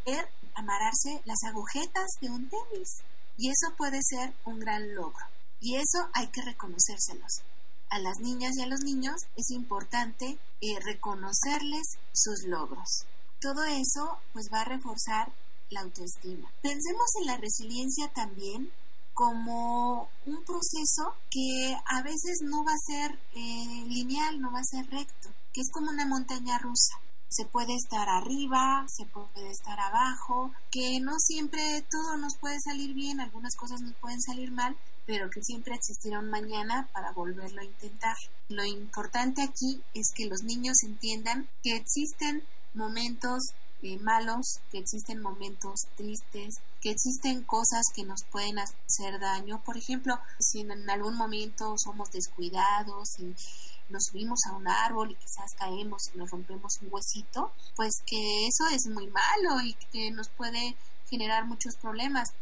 [0.55, 3.03] amarrarse las agujetas de un tenis.
[3.37, 5.27] Y eso puede ser un gran logro.
[5.61, 7.43] Y eso hay que reconocérselos
[7.91, 13.07] a las niñas y a los niños es importante eh, reconocerles sus logros.
[13.41, 15.33] Todo eso pues va a reforzar
[15.71, 16.51] la autoestima.
[16.63, 18.71] Pensemos en la resiliencia también
[19.15, 24.65] como un proceso que a veces no va a ser eh, lineal, no va a
[24.65, 26.99] ser recto, que es como una montaña rusa.
[27.29, 32.95] Se puede estar arriba, se puede estar abajo, que no siempre todo nos puede salir
[32.95, 34.77] bien, algunas cosas nos pueden salir mal,
[35.07, 38.17] pero que siempre existirá un mañana para volverlo a intentar.
[38.49, 42.43] Lo importante aquí es que los niños entiendan que existen
[42.75, 43.53] momentos
[43.83, 49.63] eh, malos, que existen momentos tristes, que existen cosas que nos pueden hacer daño.
[49.63, 53.35] Por ejemplo, si en algún momento somos descuidados y
[53.91, 58.47] nos subimos a un árbol y quizás caemos y nos rompemos un huesito, pues que
[58.47, 60.77] eso es muy malo y que nos puede
[61.11, 62.33] generar muchos problemas,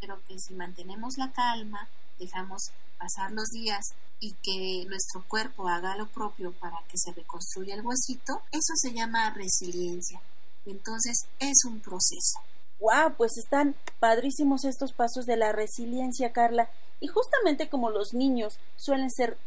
[0.00, 1.88] pero que si mantenemos la calma,
[2.22, 7.74] dejamos pasar los días y que nuestro cuerpo haga lo propio para que se reconstruya
[7.74, 10.20] el huesito, eso se llama resiliencia.
[10.64, 12.38] Entonces es un proceso.
[12.78, 13.14] ¡Wow!
[13.16, 16.70] Pues están padrísimos estos pasos de la resiliencia, Carla.
[17.00, 19.38] Y justamente como los niños suelen ser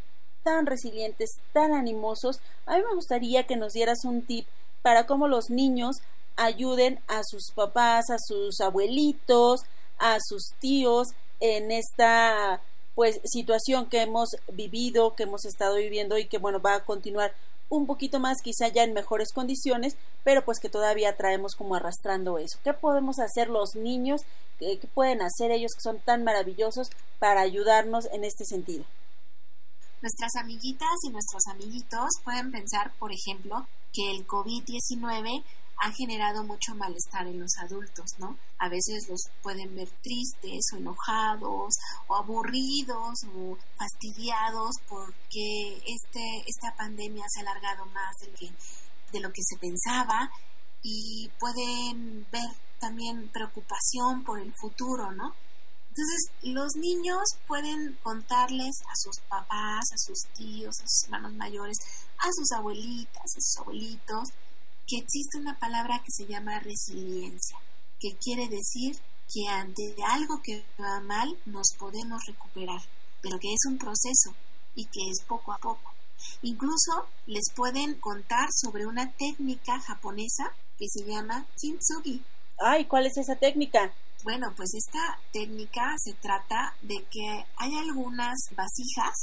[0.44, 4.46] tan resilientes, tan animosos, a mí me gustaría que nos dieras un tip
[4.82, 5.98] para cómo los niños
[6.36, 9.62] ayuden a sus papás, a sus abuelitos,
[9.98, 11.10] a sus tíos
[11.40, 12.62] en esta
[12.96, 17.34] pues situación que hemos vivido, que hemos estado viviendo y que bueno va a continuar
[17.70, 22.38] un poquito más quizá ya en mejores condiciones, pero pues que todavía traemos como arrastrando
[22.38, 22.60] eso.
[22.64, 24.22] ¿Qué podemos hacer los niños?
[24.60, 28.86] ¿Qué, pueden hacer ellos que son tan maravillosos para ayudarnos en este sentido?
[30.02, 35.44] Nuestras amiguitas y nuestros amiguitos pueden pensar, por ejemplo, que el COVID-19
[35.78, 38.38] ha generado mucho malestar en los adultos, ¿no?
[38.58, 41.76] A veces los pueden ver tristes o enojados
[42.08, 48.52] o aburridos o fastidiados porque este, esta pandemia se ha alargado más de lo, que,
[49.12, 50.32] de lo que se pensaba
[50.82, 52.50] y pueden ver
[52.80, 55.34] también preocupación por el futuro, ¿no?
[55.90, 61.78] Entonces, los niños pueden contarles a sus papás, a sus tíos, a sus hermanos mayores,
[62.18, 64.30] a sus abuelitas, a sus abuelitos,
[64.88, 67.58] que existe una palabra que se llama resiliencia,
[68.00, 68.98] que quiere decir
[69.34, 72.82] que ante algo que va mal nos podemos recuperar,
[73.22, 74.36] pero que es un proceso
[74.76, 75.94] y que es poco a poco.
[76.42, 82.24] Incluso les pueden contar sobre una técnica japonesa que se llama kintsugi.
[82.60, 83.94] Ay, ¿cuál es esa técnica?
[84.24, 89.14] Bueno, pues esta técnica se trata de que hay algunas vasijas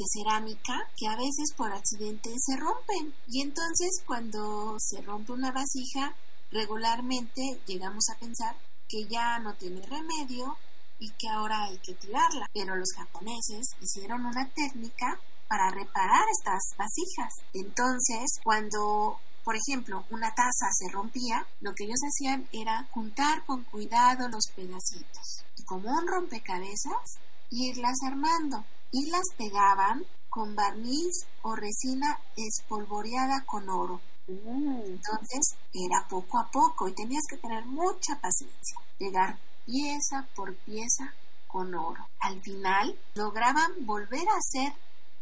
[0.00, 3.14] de cerámica que a veces por accidente se rompen.
[3.28, 6.14] Y entonces cuando se rompe una vasija,
[6.50, 8.56] regularmente llegamos a pensar
[8.88, 10.56] que ya no tiene remedio
[10.98, 12.48] y que ahora hay que tirarla.
[12.52, 17.34] Pero los japoneses hicieron una técnica para reparar estas vasijas.
[17.52, 23.64] Entonces, cuando por ejemplo, una taza se rompía, lo que ellos hacían era juntar con
[23.64, 27.18] cuidado los pedacitos y como un rompecabezas
[27.50, 34.00] irlas armando y las pegaban con barniz o resina espolvoreada con oro.
[34.28, 38.78] Entonces era poco a poco y tenías que tener mucha paciencia.
[38.98, 41.12] Pegar pieza por pieza
[41.48, 42.06] con oro.
[42.20, 44.72] Al final lograban volver a hacer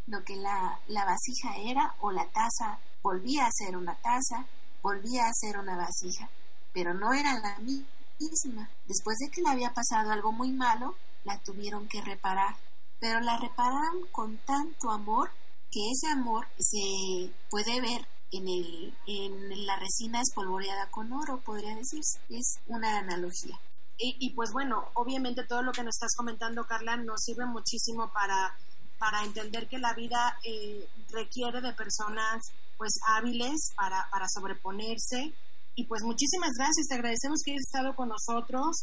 [0.07, 4.45] lo que la, la vasija era o la taza volvía a ser una taza,
[4.83, 6.29] volvía a ser una vasija,
[6.73, 8.69] pero no era la misma.
[8.87, 10.95] Después de que le había pasado algo muy malo,
[11.25, 12.57] la tuvieron que reparar,
[13.01, 15.31] pero la repararon con tanto amor
[15.71, 21.75] que ese amor se puede ver en, el, en la resina espolvoreada con oro, podría
[21.75, 22.21] decirse.
[22.29, 23.59] Es una analogía.
[23.99, 28.13] Y, y, pues bueno, obviamente todo lo que nos estás comentando, Carla, nos sirve muchísimo
[28.13, 28.57] para,
[28.99, 35.35] para entender que la vida eh, requiere de personas pues hábiles para, para sobreponerse.
[35.75, 38.77] Y pues muchísimas gracias, te agradecemos que hayas estado con nosotros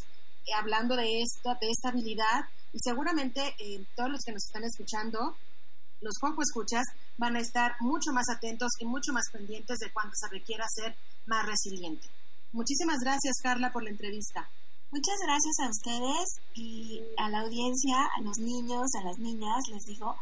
[0.54, 5.36] hablando de esta, de esta habilidad y seguramente eh, todos los que nos están escuchando,
[6.00, 6.84] los Juanjo Escuchas,
[7.16, 10.94] van a estar mucho más atentos y mucho más pendientes de cuánto se requiera ser
[11.26, 12.08] más resiliente.
[12.52, 14.48] Muchísimas gracias, Carla, por la entrevista.
[14.90, 16.24] Muchas gracias a ustedes
[16.54, 20.16] y a la audiencia, a los niños, a las niñas, les digo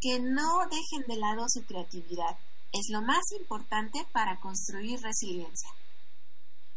[0.00, 2.36] que no dejen de lado su creatividad
[2.74, 5.70] es lo más importante para construir resiliencia.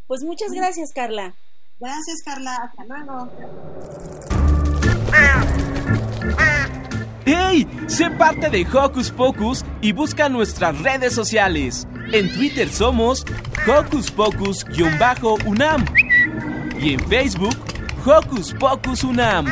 [0.06, 1.36] Pues muchas gracias, Carla.
[1.80, 2.56] Gracias, Carla.
[2.56, 3.30] Hasta luego.
[7.26, 7.68] ¡Hey!
[7.88, 11.88] Sé parte de Hocus Pocus y busca nuestras redes sociales.
[12.12, 13.26] En Twitter somos
[13.68, 15.86] Hocus Pocus-UNAM
[16.80, 17.58] y en Facebook
[18.06, 19.48] Hocus Pocus UNAM.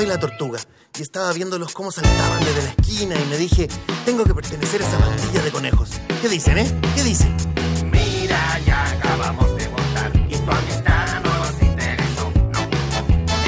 [0.00, 0.58] soy la tortuga
[1.00, 3.68] y estaba viéndolos cómo saltaban desde la esquina y me dije,
[4.04, 5.92] tengo que pertenecer a esa bandilla de conejos.
[6.20, 6.80] ¿Qué dicen, eh?
[6.94, 7.34] ¿Qué dicen?
[7.90, 12.30] Mira, ya acabamos de votar y tu amistad no nos interesó.
[12.52, 12.60] No,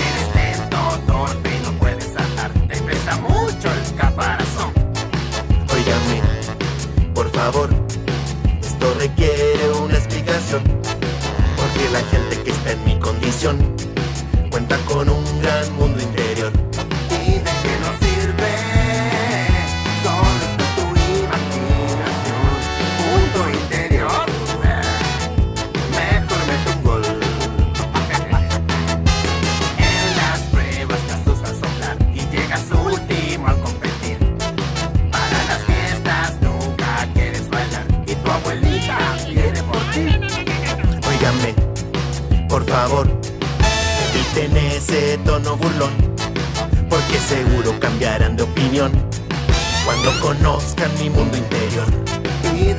[0.08, 2.52] eres lento, torpe y no puedes saltar.
[2.68, 4.72] Te pesa mucho el caparazón.
[5.74, 6.22] Óigame,
[7.12, 7.68] por favor,
[8.62, 10.62] esto requiere una explicación.
[10.62, 13.76] Porque la gente que está en mi condición
[14.50, 16.71] cuenta con un gran mundo interior.
[42.72, 43.06] Favor
[44.36, 45.92] en ese tono burlón,
[46.88, 48.90] porque seguro cambiarán de opinión
[49.84, 51.86] cuando conozcan mi mundo interior.
[52.56, 52.72] ¿Y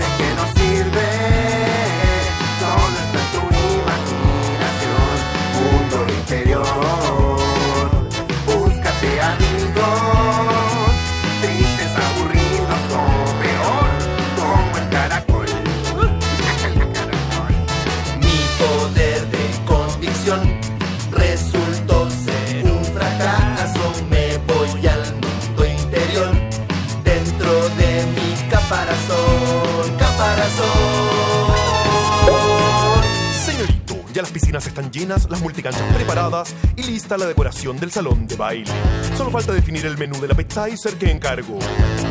[37.17, 38.71] la decoración del salón de baile.
[39.17, 41.59] Solo falta definir el menú del appetizer que encargo.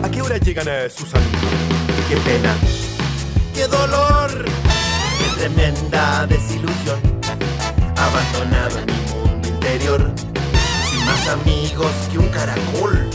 [0.03, 1.41] ¿A qué hora llegan a sus amigos?
[2.09, 2.55] Qué pena,
[3.55, 7.01] qué dolor, qué tremenda desilusión.
[7.97, 10.13] Abandonado en mi mundo interior,
[10.89, 13.09] sin más amigos que un caracol.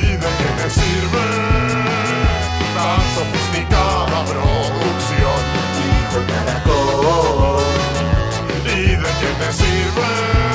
[0.00, 1.26] ¿Y de qué me sirve
[2.74, 5.40] tan sofisticada producción?
[5.78, 7.62] Dijo el caracol.
[8.64, 10.47] ¿Y de qué me sirve?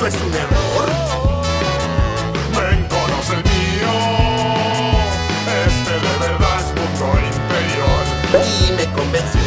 [0.00, 0.88] Eso es un error?
[2.56, 3.92] Ven, conoce el mío.
[5.66, 8.02] Este de verdad es mundo interior.
[8.32, 9.40] Y me convenció.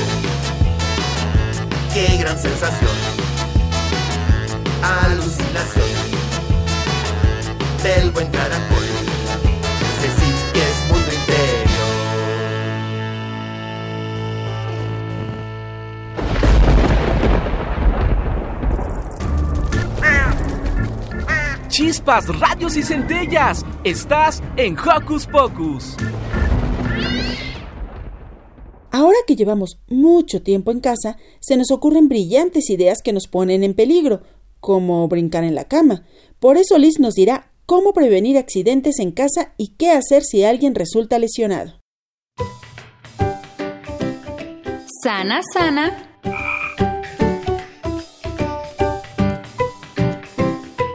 [1.91, 2.91] Qué gran sensación.
[4.83, 5.89] Alucinación
[7.81, 8.82] del buen caracol.
[21.93, 23.63] Chispas, radios y centellas.
[23.83, 25.95] Estás en Hocus Pocus.
[28.89, 33.63] Ahora que llevamos mucho tiempo en casa, se nos ocurren brillantes ideas que nos ponen
[33.63, 34.23] en peligro,
[34.59, 36.03] como brincar en la cama.
[36.39, 40.73] Por eso Liz nos dirá cómo prevenir accidentes en casa y qué hacer si alguien
[40.73, 41.79] resulta lesionado.
[45.03, 46.12] Sana, sana.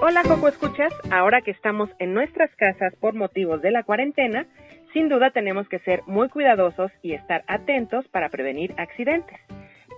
[0.09, 4.47] Hola Coco Escuchas, ahora que estamos en nuestras casas por motivos de la cuarentena,
[4.95, 9.39] sin duda tenemos que ser muy cuidadosos y estar atentos para prevenir accidentes.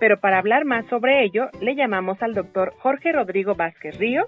[0.01, 4.27] Pero para hablar más sobre ello, le llamamos al doctor Jorge Rodrigo Vázquez Ríos,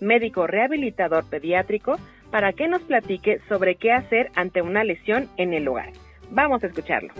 [0.00, 1.96] médico rehabilitador pediátrico,
[2.30, 5.90] para que nos platique sobre qué hacer ante una lesión en el hogar.
[6.30, 7.12] Vamos a escucharlo.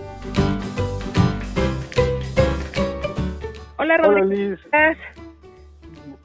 [3.77, 4.25] Hola Rodrigo.
[4.25, 4.61] Hola, Liz.
[4.61, 5.14] ¿cómo estás?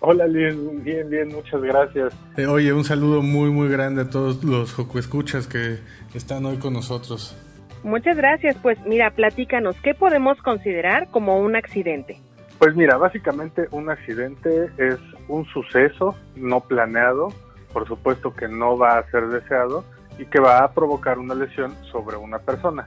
[0.00, 2.14] Hola Liz, bien, bien, muchas gracias.
[2.36, 5.78] Eh, oye, un saludo muy, muy grande a todos los Joco Escuchas que
[6.14, 7.36] están hoy con nosotros.
[7.82, 8.56] Muchas gracias.
[8.62, 12.18] Pues mira, platícanos, ¿qué podemos considerar como un accidente?
[12.58, 14.98] Pues mira, básicamente un accidente es
[15.28, 17.28] un suceso no planeado,
[17.72, 19.84] por supuesto que no va a ser deseado
[20.18, 22.86] y que va a provocar una lesión sobre una persona.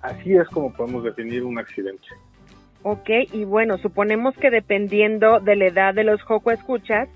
[0.00, 2.08] Así es como podemos definir un accidente.
[2.82, 7.08] Ok, y bueno, suponemos que dependiendo de la edad de los Joco Escuchas,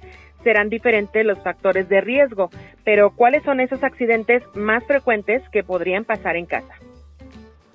[0.42, 2.50] serán diferentes los factores de riesgo,
[2.84, 6.74] pero ¿cuáles son esos accidentes más frecuentes que podrían pasar en casa?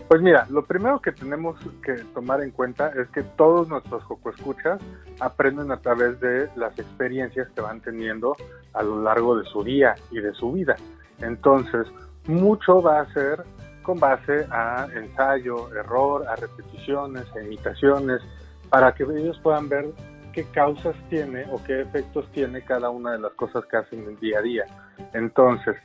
[0.07, 4.29] Pues mira, lo primero que tenemos que tomar en cuenta es que todos nuestros Joco
[4.29, 4.79] Escuchas
[5.19, 8.35] aprenden a través de las experiencias que van teniendo
[8.73, 10.77] a lo largo de su día y de su vida.
[11.19, 11.87] Entonces,
[12.25, 13.43] mucho va a ser
[13.87, 18.21] con base a ensayo, error, a repeticiones, a imitaciones,
[18.69, 19.85] para que ellos puedan ver
[20.33, 24.09] qué causas tiene o qué efectos tiene cada una de las cosas que hacen en
[24.09, 24.65] el día a día.
[25.13, 25.77] Entonces,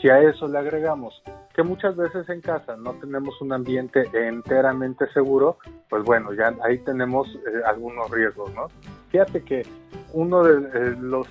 [0.00, 1.22] si a eso le agregamos
[1.54, 5.58] que muchas veces en casa no tenemos un ambiente enteramente seguro,
[5.90, 8.68] pues bueno, ya ahí tenemos eh, algunos riesgos, ¿no?
[9.10, 9.66] Fíjate que
[10.14, 11.28] uno de eh, los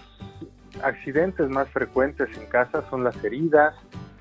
[0.84, 3.74] accidentes más frecuentes en casa son las heridas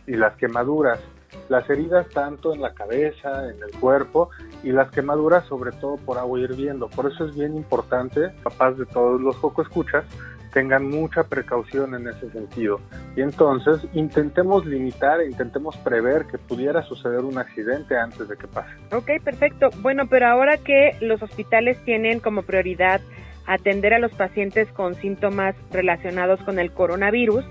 [0.07, 1.01] y las quemaduras.
[1.49, 4.31] Las heridas tanto en la cabeza, en el cuerpo
[4.63, 6.89] y las quemaduras sobre todo por agua hirviendo.
[6.89, 10.05] Por eso es bien importante, papás de todos los poco escuchas,
[10.53, 12.81] tengan mucha precaución en ese sentido.
[13.17, 18.71] Y entonces intentemos limitar, intentemos prever que pudiera suceder un accidente antes de que pase.
[18.93, 19.71] Ok, perfecto.
[19.81, 23.01] Bueno, pero ahora que los hospitales tienen como prioridad
[23.47, 27.45] atender a los pacientes con síntomas relacionados con el coronavirus,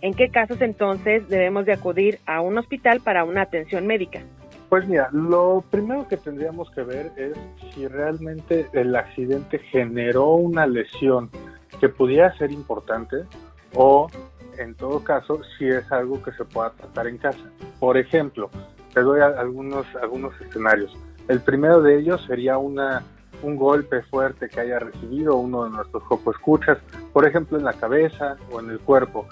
[0.00, 4.20] ¿en qué casos entonces debemos de acudir a un hospital para una atención médica?
[4.68, 7.32] Pues mira, lo primero que tendríamos que ver es
[7.74, 11.30] si realmente el accidente generó una lesión
[11.80, 13.16] que pudiera ser importante
[13.74, 14.08] o
[14.58, 17.50] en todo caso si es algo que se pueda tratar en casa.
[17.78, 18.50] Por ejemplo,
[18.92, 20.94] te doy algunos, algunos escenarios.
[21.28, 23.04] El primero de ellos sería una,
[23.42, 26.02] un golpe fuerte que haya recibido uno de nuestros
[26.34, 26.78] escuchas,
[27.12, 29.26] por ejemplo en la cabeza o en el cuerpo.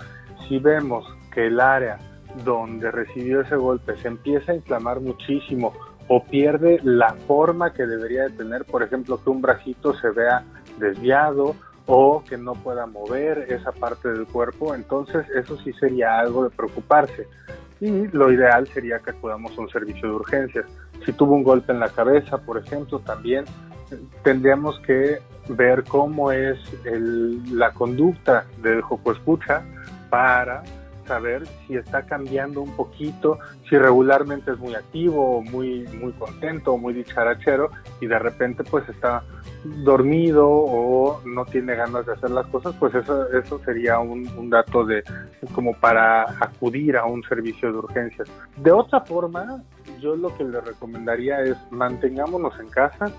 [0.48, 1.98] Si vemos que el área
[2.44, 5.72] donde recibió ese golpe se empieza a inflamar muchísimo
[6.08, 10.44] o pierde la forma que debería de tener, por ejemplo, que un bracito se vea
[10.78, 16.44] desviado o que no pueda mover esa parte del cuerpo, entonces eso sí sería algo
[16.44, 17.26] de preocuparse.
[17.80, 20.66] Y lo ideal sería que acudamos a un servicio de urgencias.
[21.04, 23.44] Si tuvo un golpe en la cabeza, por ejemplo, también
[24.22, 29.62] tendríamos que ver cómo es el, la conducta del joco escucha
[30.10, 30.62] para
[31.06, 33.38] saber si está cambiando un poquito,
[33.68, 39.22] si regularmente es muy activo, muy, muy contento, muy dicharachero, y de repente pues está
[39.64, 44.50] dormido o no tiene ganas de hacer las cosas, pues eso, eso sería un, un
[44.50, 45.02] dato de
[45.54, 48.28] como para acudir a un servicio de urgencias.
[48.56, 49.62] De otra forma,
[50.00, 53.12] yo lo que le recomendaría es mantengámonos en casa,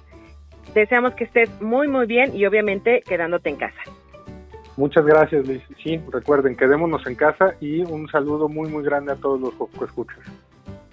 [0.74, 3.82] Deseamos que estés muy muy bien y obviamente quedándote en casa.
[4.78, 5.62] Muchas gracias, Liz.
[5.84, 9.86] Sí, recuerden, quedémonos en casa y un saludo muy, muy grande a todos los que
[9.86, 10.18] escuchan.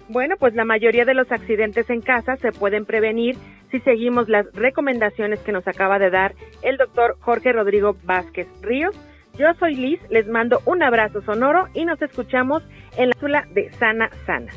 [0.09, 3.37] Bueno, pues la mayoría de los accidentes en casa se pueden prevenir
[3.71, 8.95] si seguimos las recomendaciones que nos acaba de dar el doctor Jorge Rodrigo Vázquez Ríos.
[9.39, 12.61] Yo soy Liz, les mando un abrazo sonoro y nos escuchamos
[12.97, 14.51] en la cápsula de Sana Sana.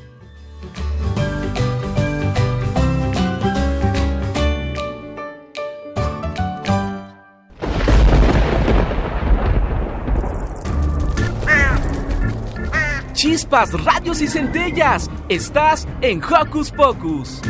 [13.12, 15.09] Chispas, radios y centellas.
[15.28, 17.41] Estás en Hocus Pocus.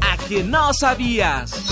[0.00, 1.65] A que no sabías.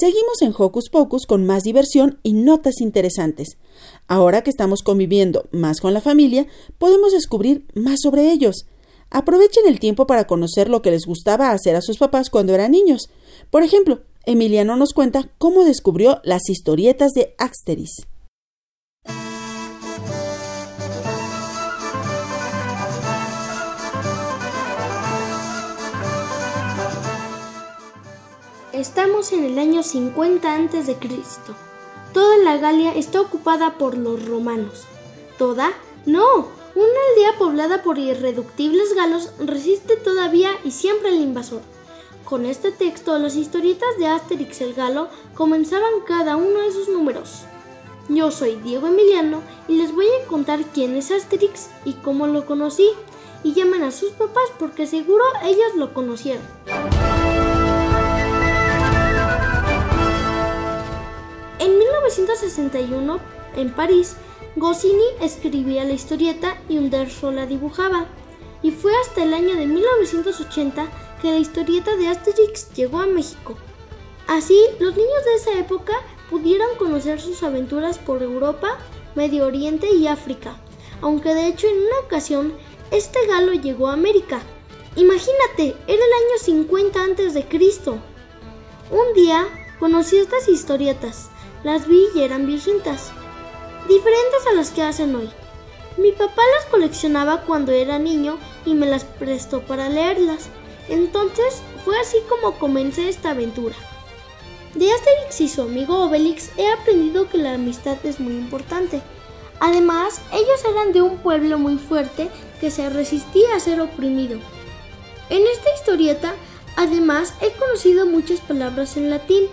[0.00, 3.56] Seguimos en Hocus Pocus con más diversión y notas interesantes.
[4.06, 6.46] Ahora que estamos conviviendo más con la familia,
[6.78, 8.66] podemos descubrir más sobre ellos.
[9.10, 12.70] Aprovechen el tiempo para conocer lo que les gustaba hacer a sus papás cuando eran
[12.70, 13.10] niños.
[13.50, 18.06] Por ejemplo, Emiliano nos cuenta cómo descubrió las historietas de Asterix.
[28.78, 31.52] Estamos en el año 50 antes de Cristo.
[32.12, 34.84] Toda la Galia está ocupada por los romanos.
[35.36, 35.72] ¿Toda?
[36.06, 41.60] No, una aldea poblada por irreductibles galos resiste todavía y siempre al invasor.
[42.24, 47.40] Con este texto, las historietas de Asterix el Galo comenzaban cada uno de sus números.
[48.08, 52.46] Yo soy Diego Emiliano y les voy a contar quién es Asterix y cómo lo
[52.46, 52.88] conocí.
[53.42, 56.44] Y llamen a sus papás porque seguro ellos lo conocieron.
[61.58, 63.18] En 1961,
[63.56, 64.16] en París,
[64.56, 68.06] Goscinny escribía la historieta y Uderzo la dibujaba.
[68.62, 70.88] Y fue hasta el año de 1980
[71.20, 73.56] que la historieta de Asterix llegó a México.
[74.26, 75.94] Así, los niños de esa época
[76.30, 78.78] pudieron conocer sus aventuras por Europa,
[79.14, 80.60] Medio Oriente y África,
[81.00, 82.52] aunque de hecho en una ocasión
[82.90, 84.40] este galo llegó a América.
[84.96, 87.98] Imagínate, era el año 50 antes de Cristo.
[88.90, 89.46] Un día
[89.78, 91.30] conocí estas historietas,
[91.64, 93.10] las vi y eran viejitas,
[93.88, 95.30] diferentes a las que hacen hoy.
[95.96, 100.48] Mi papá las coleccionaba cuando era niño y me las prestó para leerlas.
[100.88, 103.74] Entonces fue así como comencé esta aventura.
[104.74, 109.02] De Asterix y su amigo Obelix he aprendido que la amistad es muy importante.
[109.58, 112.30] Además, ellos eran de un pueblo muy fuerte
[112.60, 114.38] que se resistía a ser oprimido.
[115.30, 116.34] En esta historieta,
[116.76, 119.44] además, he conocido muchas palabras en latín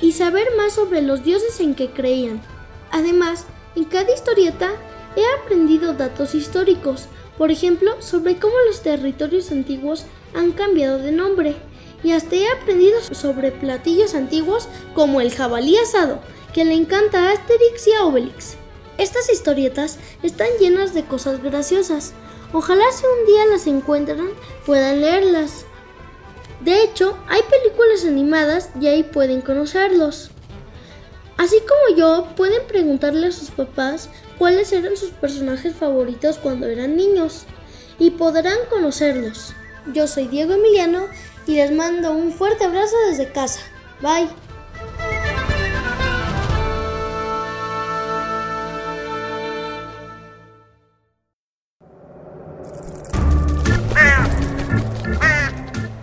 [0.00, 2.40] y saber más sobre los dioses en que creían.
[2.90, 3.46] Además,
[3.76, 4.72] en cada historieta
[5.16, 7.06] he aprendido datos históricos,
[7.38, 11.56] por ejemplo, sobre cómo los territorios antiguos han cambiado de nombre.
[12.02, 16.20] Y hasta he aprendido sobre platillos antiguos como el jabalí asado,
[16.54, 18.56] que le encanta a Asterix y a Obelix.
[18.98, 22.12] Estas historietas están llenas de cosas graciosas.
[22.52, 24.30] Ojalá si un día las encuentran
[24.66, 25.64] puedan leerlas.
[26.60, 30.30] De hecho, hay películas animadas y ahí pueden conocerlos.
[31.38, 36.96] Así como yo, pueden preguntarle a sus papás cuáles eran sus personajes favoritos cuando eran
[36.96, 37.46] niños
[37.98, 39.54] y podrán conocerlos.
[39.94, 41.06] Yo soy Diego Emiliano
[41.46, 43.60] y les mando un fuerte abrazo desde casa.
[44.02, 44.28] Bye.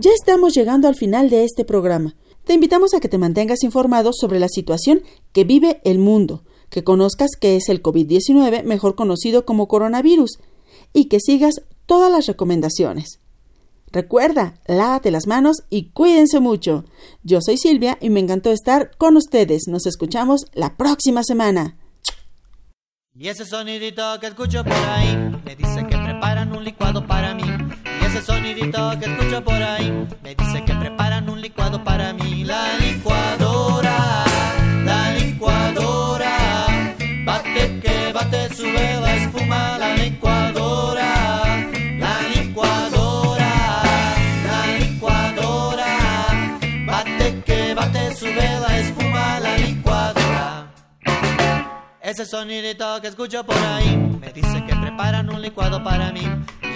[0.00, 2.14] Ya estamos llegando al final de este programa.
[2.44, 6.84] Te invitamos a que te mantengas informado sobre la situación que vive el mundo, que
[6.84, 10.38] conozcas qué es el COVID-19, mejor conocido como coronavirus,
[10.92, 13.18] y que sigas todas las recomendaciones.
[13.90, 16.84] Recuerda, lávate las manos y cuídense mucho.
[17.24, 19.66] Yo soy Silvia y me encantó estar con ustedes.
[19.66, 21.76] Nos escuchamos la próxima semana.
[23.20, 27.04] Y ese sonidito que escucho por ahí me dice que preparan un licuado
[28.18, 29.90] ese sonidito que escucho por ahí
[30.22, 32.42] me dice que preparan un licuado para mí.
[32.44, 34.24] La licuadora,
[34.84, 36.66] la licuadora,
[37.24, 39.78] bate que bate, sube la espuma.
[39.78, 41.64] La licuadora,
[41.98, 43.52] la licuadora,
[44.50, 45.90] la licuadora,
[46.86, 49.40] bate que bate, sube la espuma.
[49.40, 50.72] La licuadora.
[52.00, 56.26] Ese sonidito que escucho por ahí me dice que preparan un licuado para mí.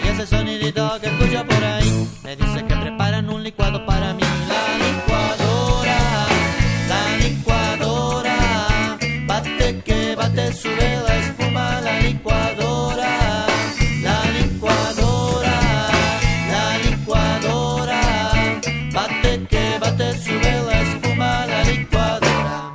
[0.05, 4.23] Y ese sonidito que escucho por ahí me dice que preparan un licuado para mí.
[4.49, 5.99] La licuadora,
[6.89, 8.37] la licuadora,
[9.27, 11.81] bate que bate, sube la espuma.
[11.81, 13.47] La licuadora,
[14.03, 15.57] la licuadora,
[16.51, 18.01] la licuadora,
[18.93, 21.47] bate que bate, sube la espuma.
[21.47, 22.73] La licuadora.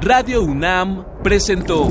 [0.00, 1.90] Radio UNAM presentó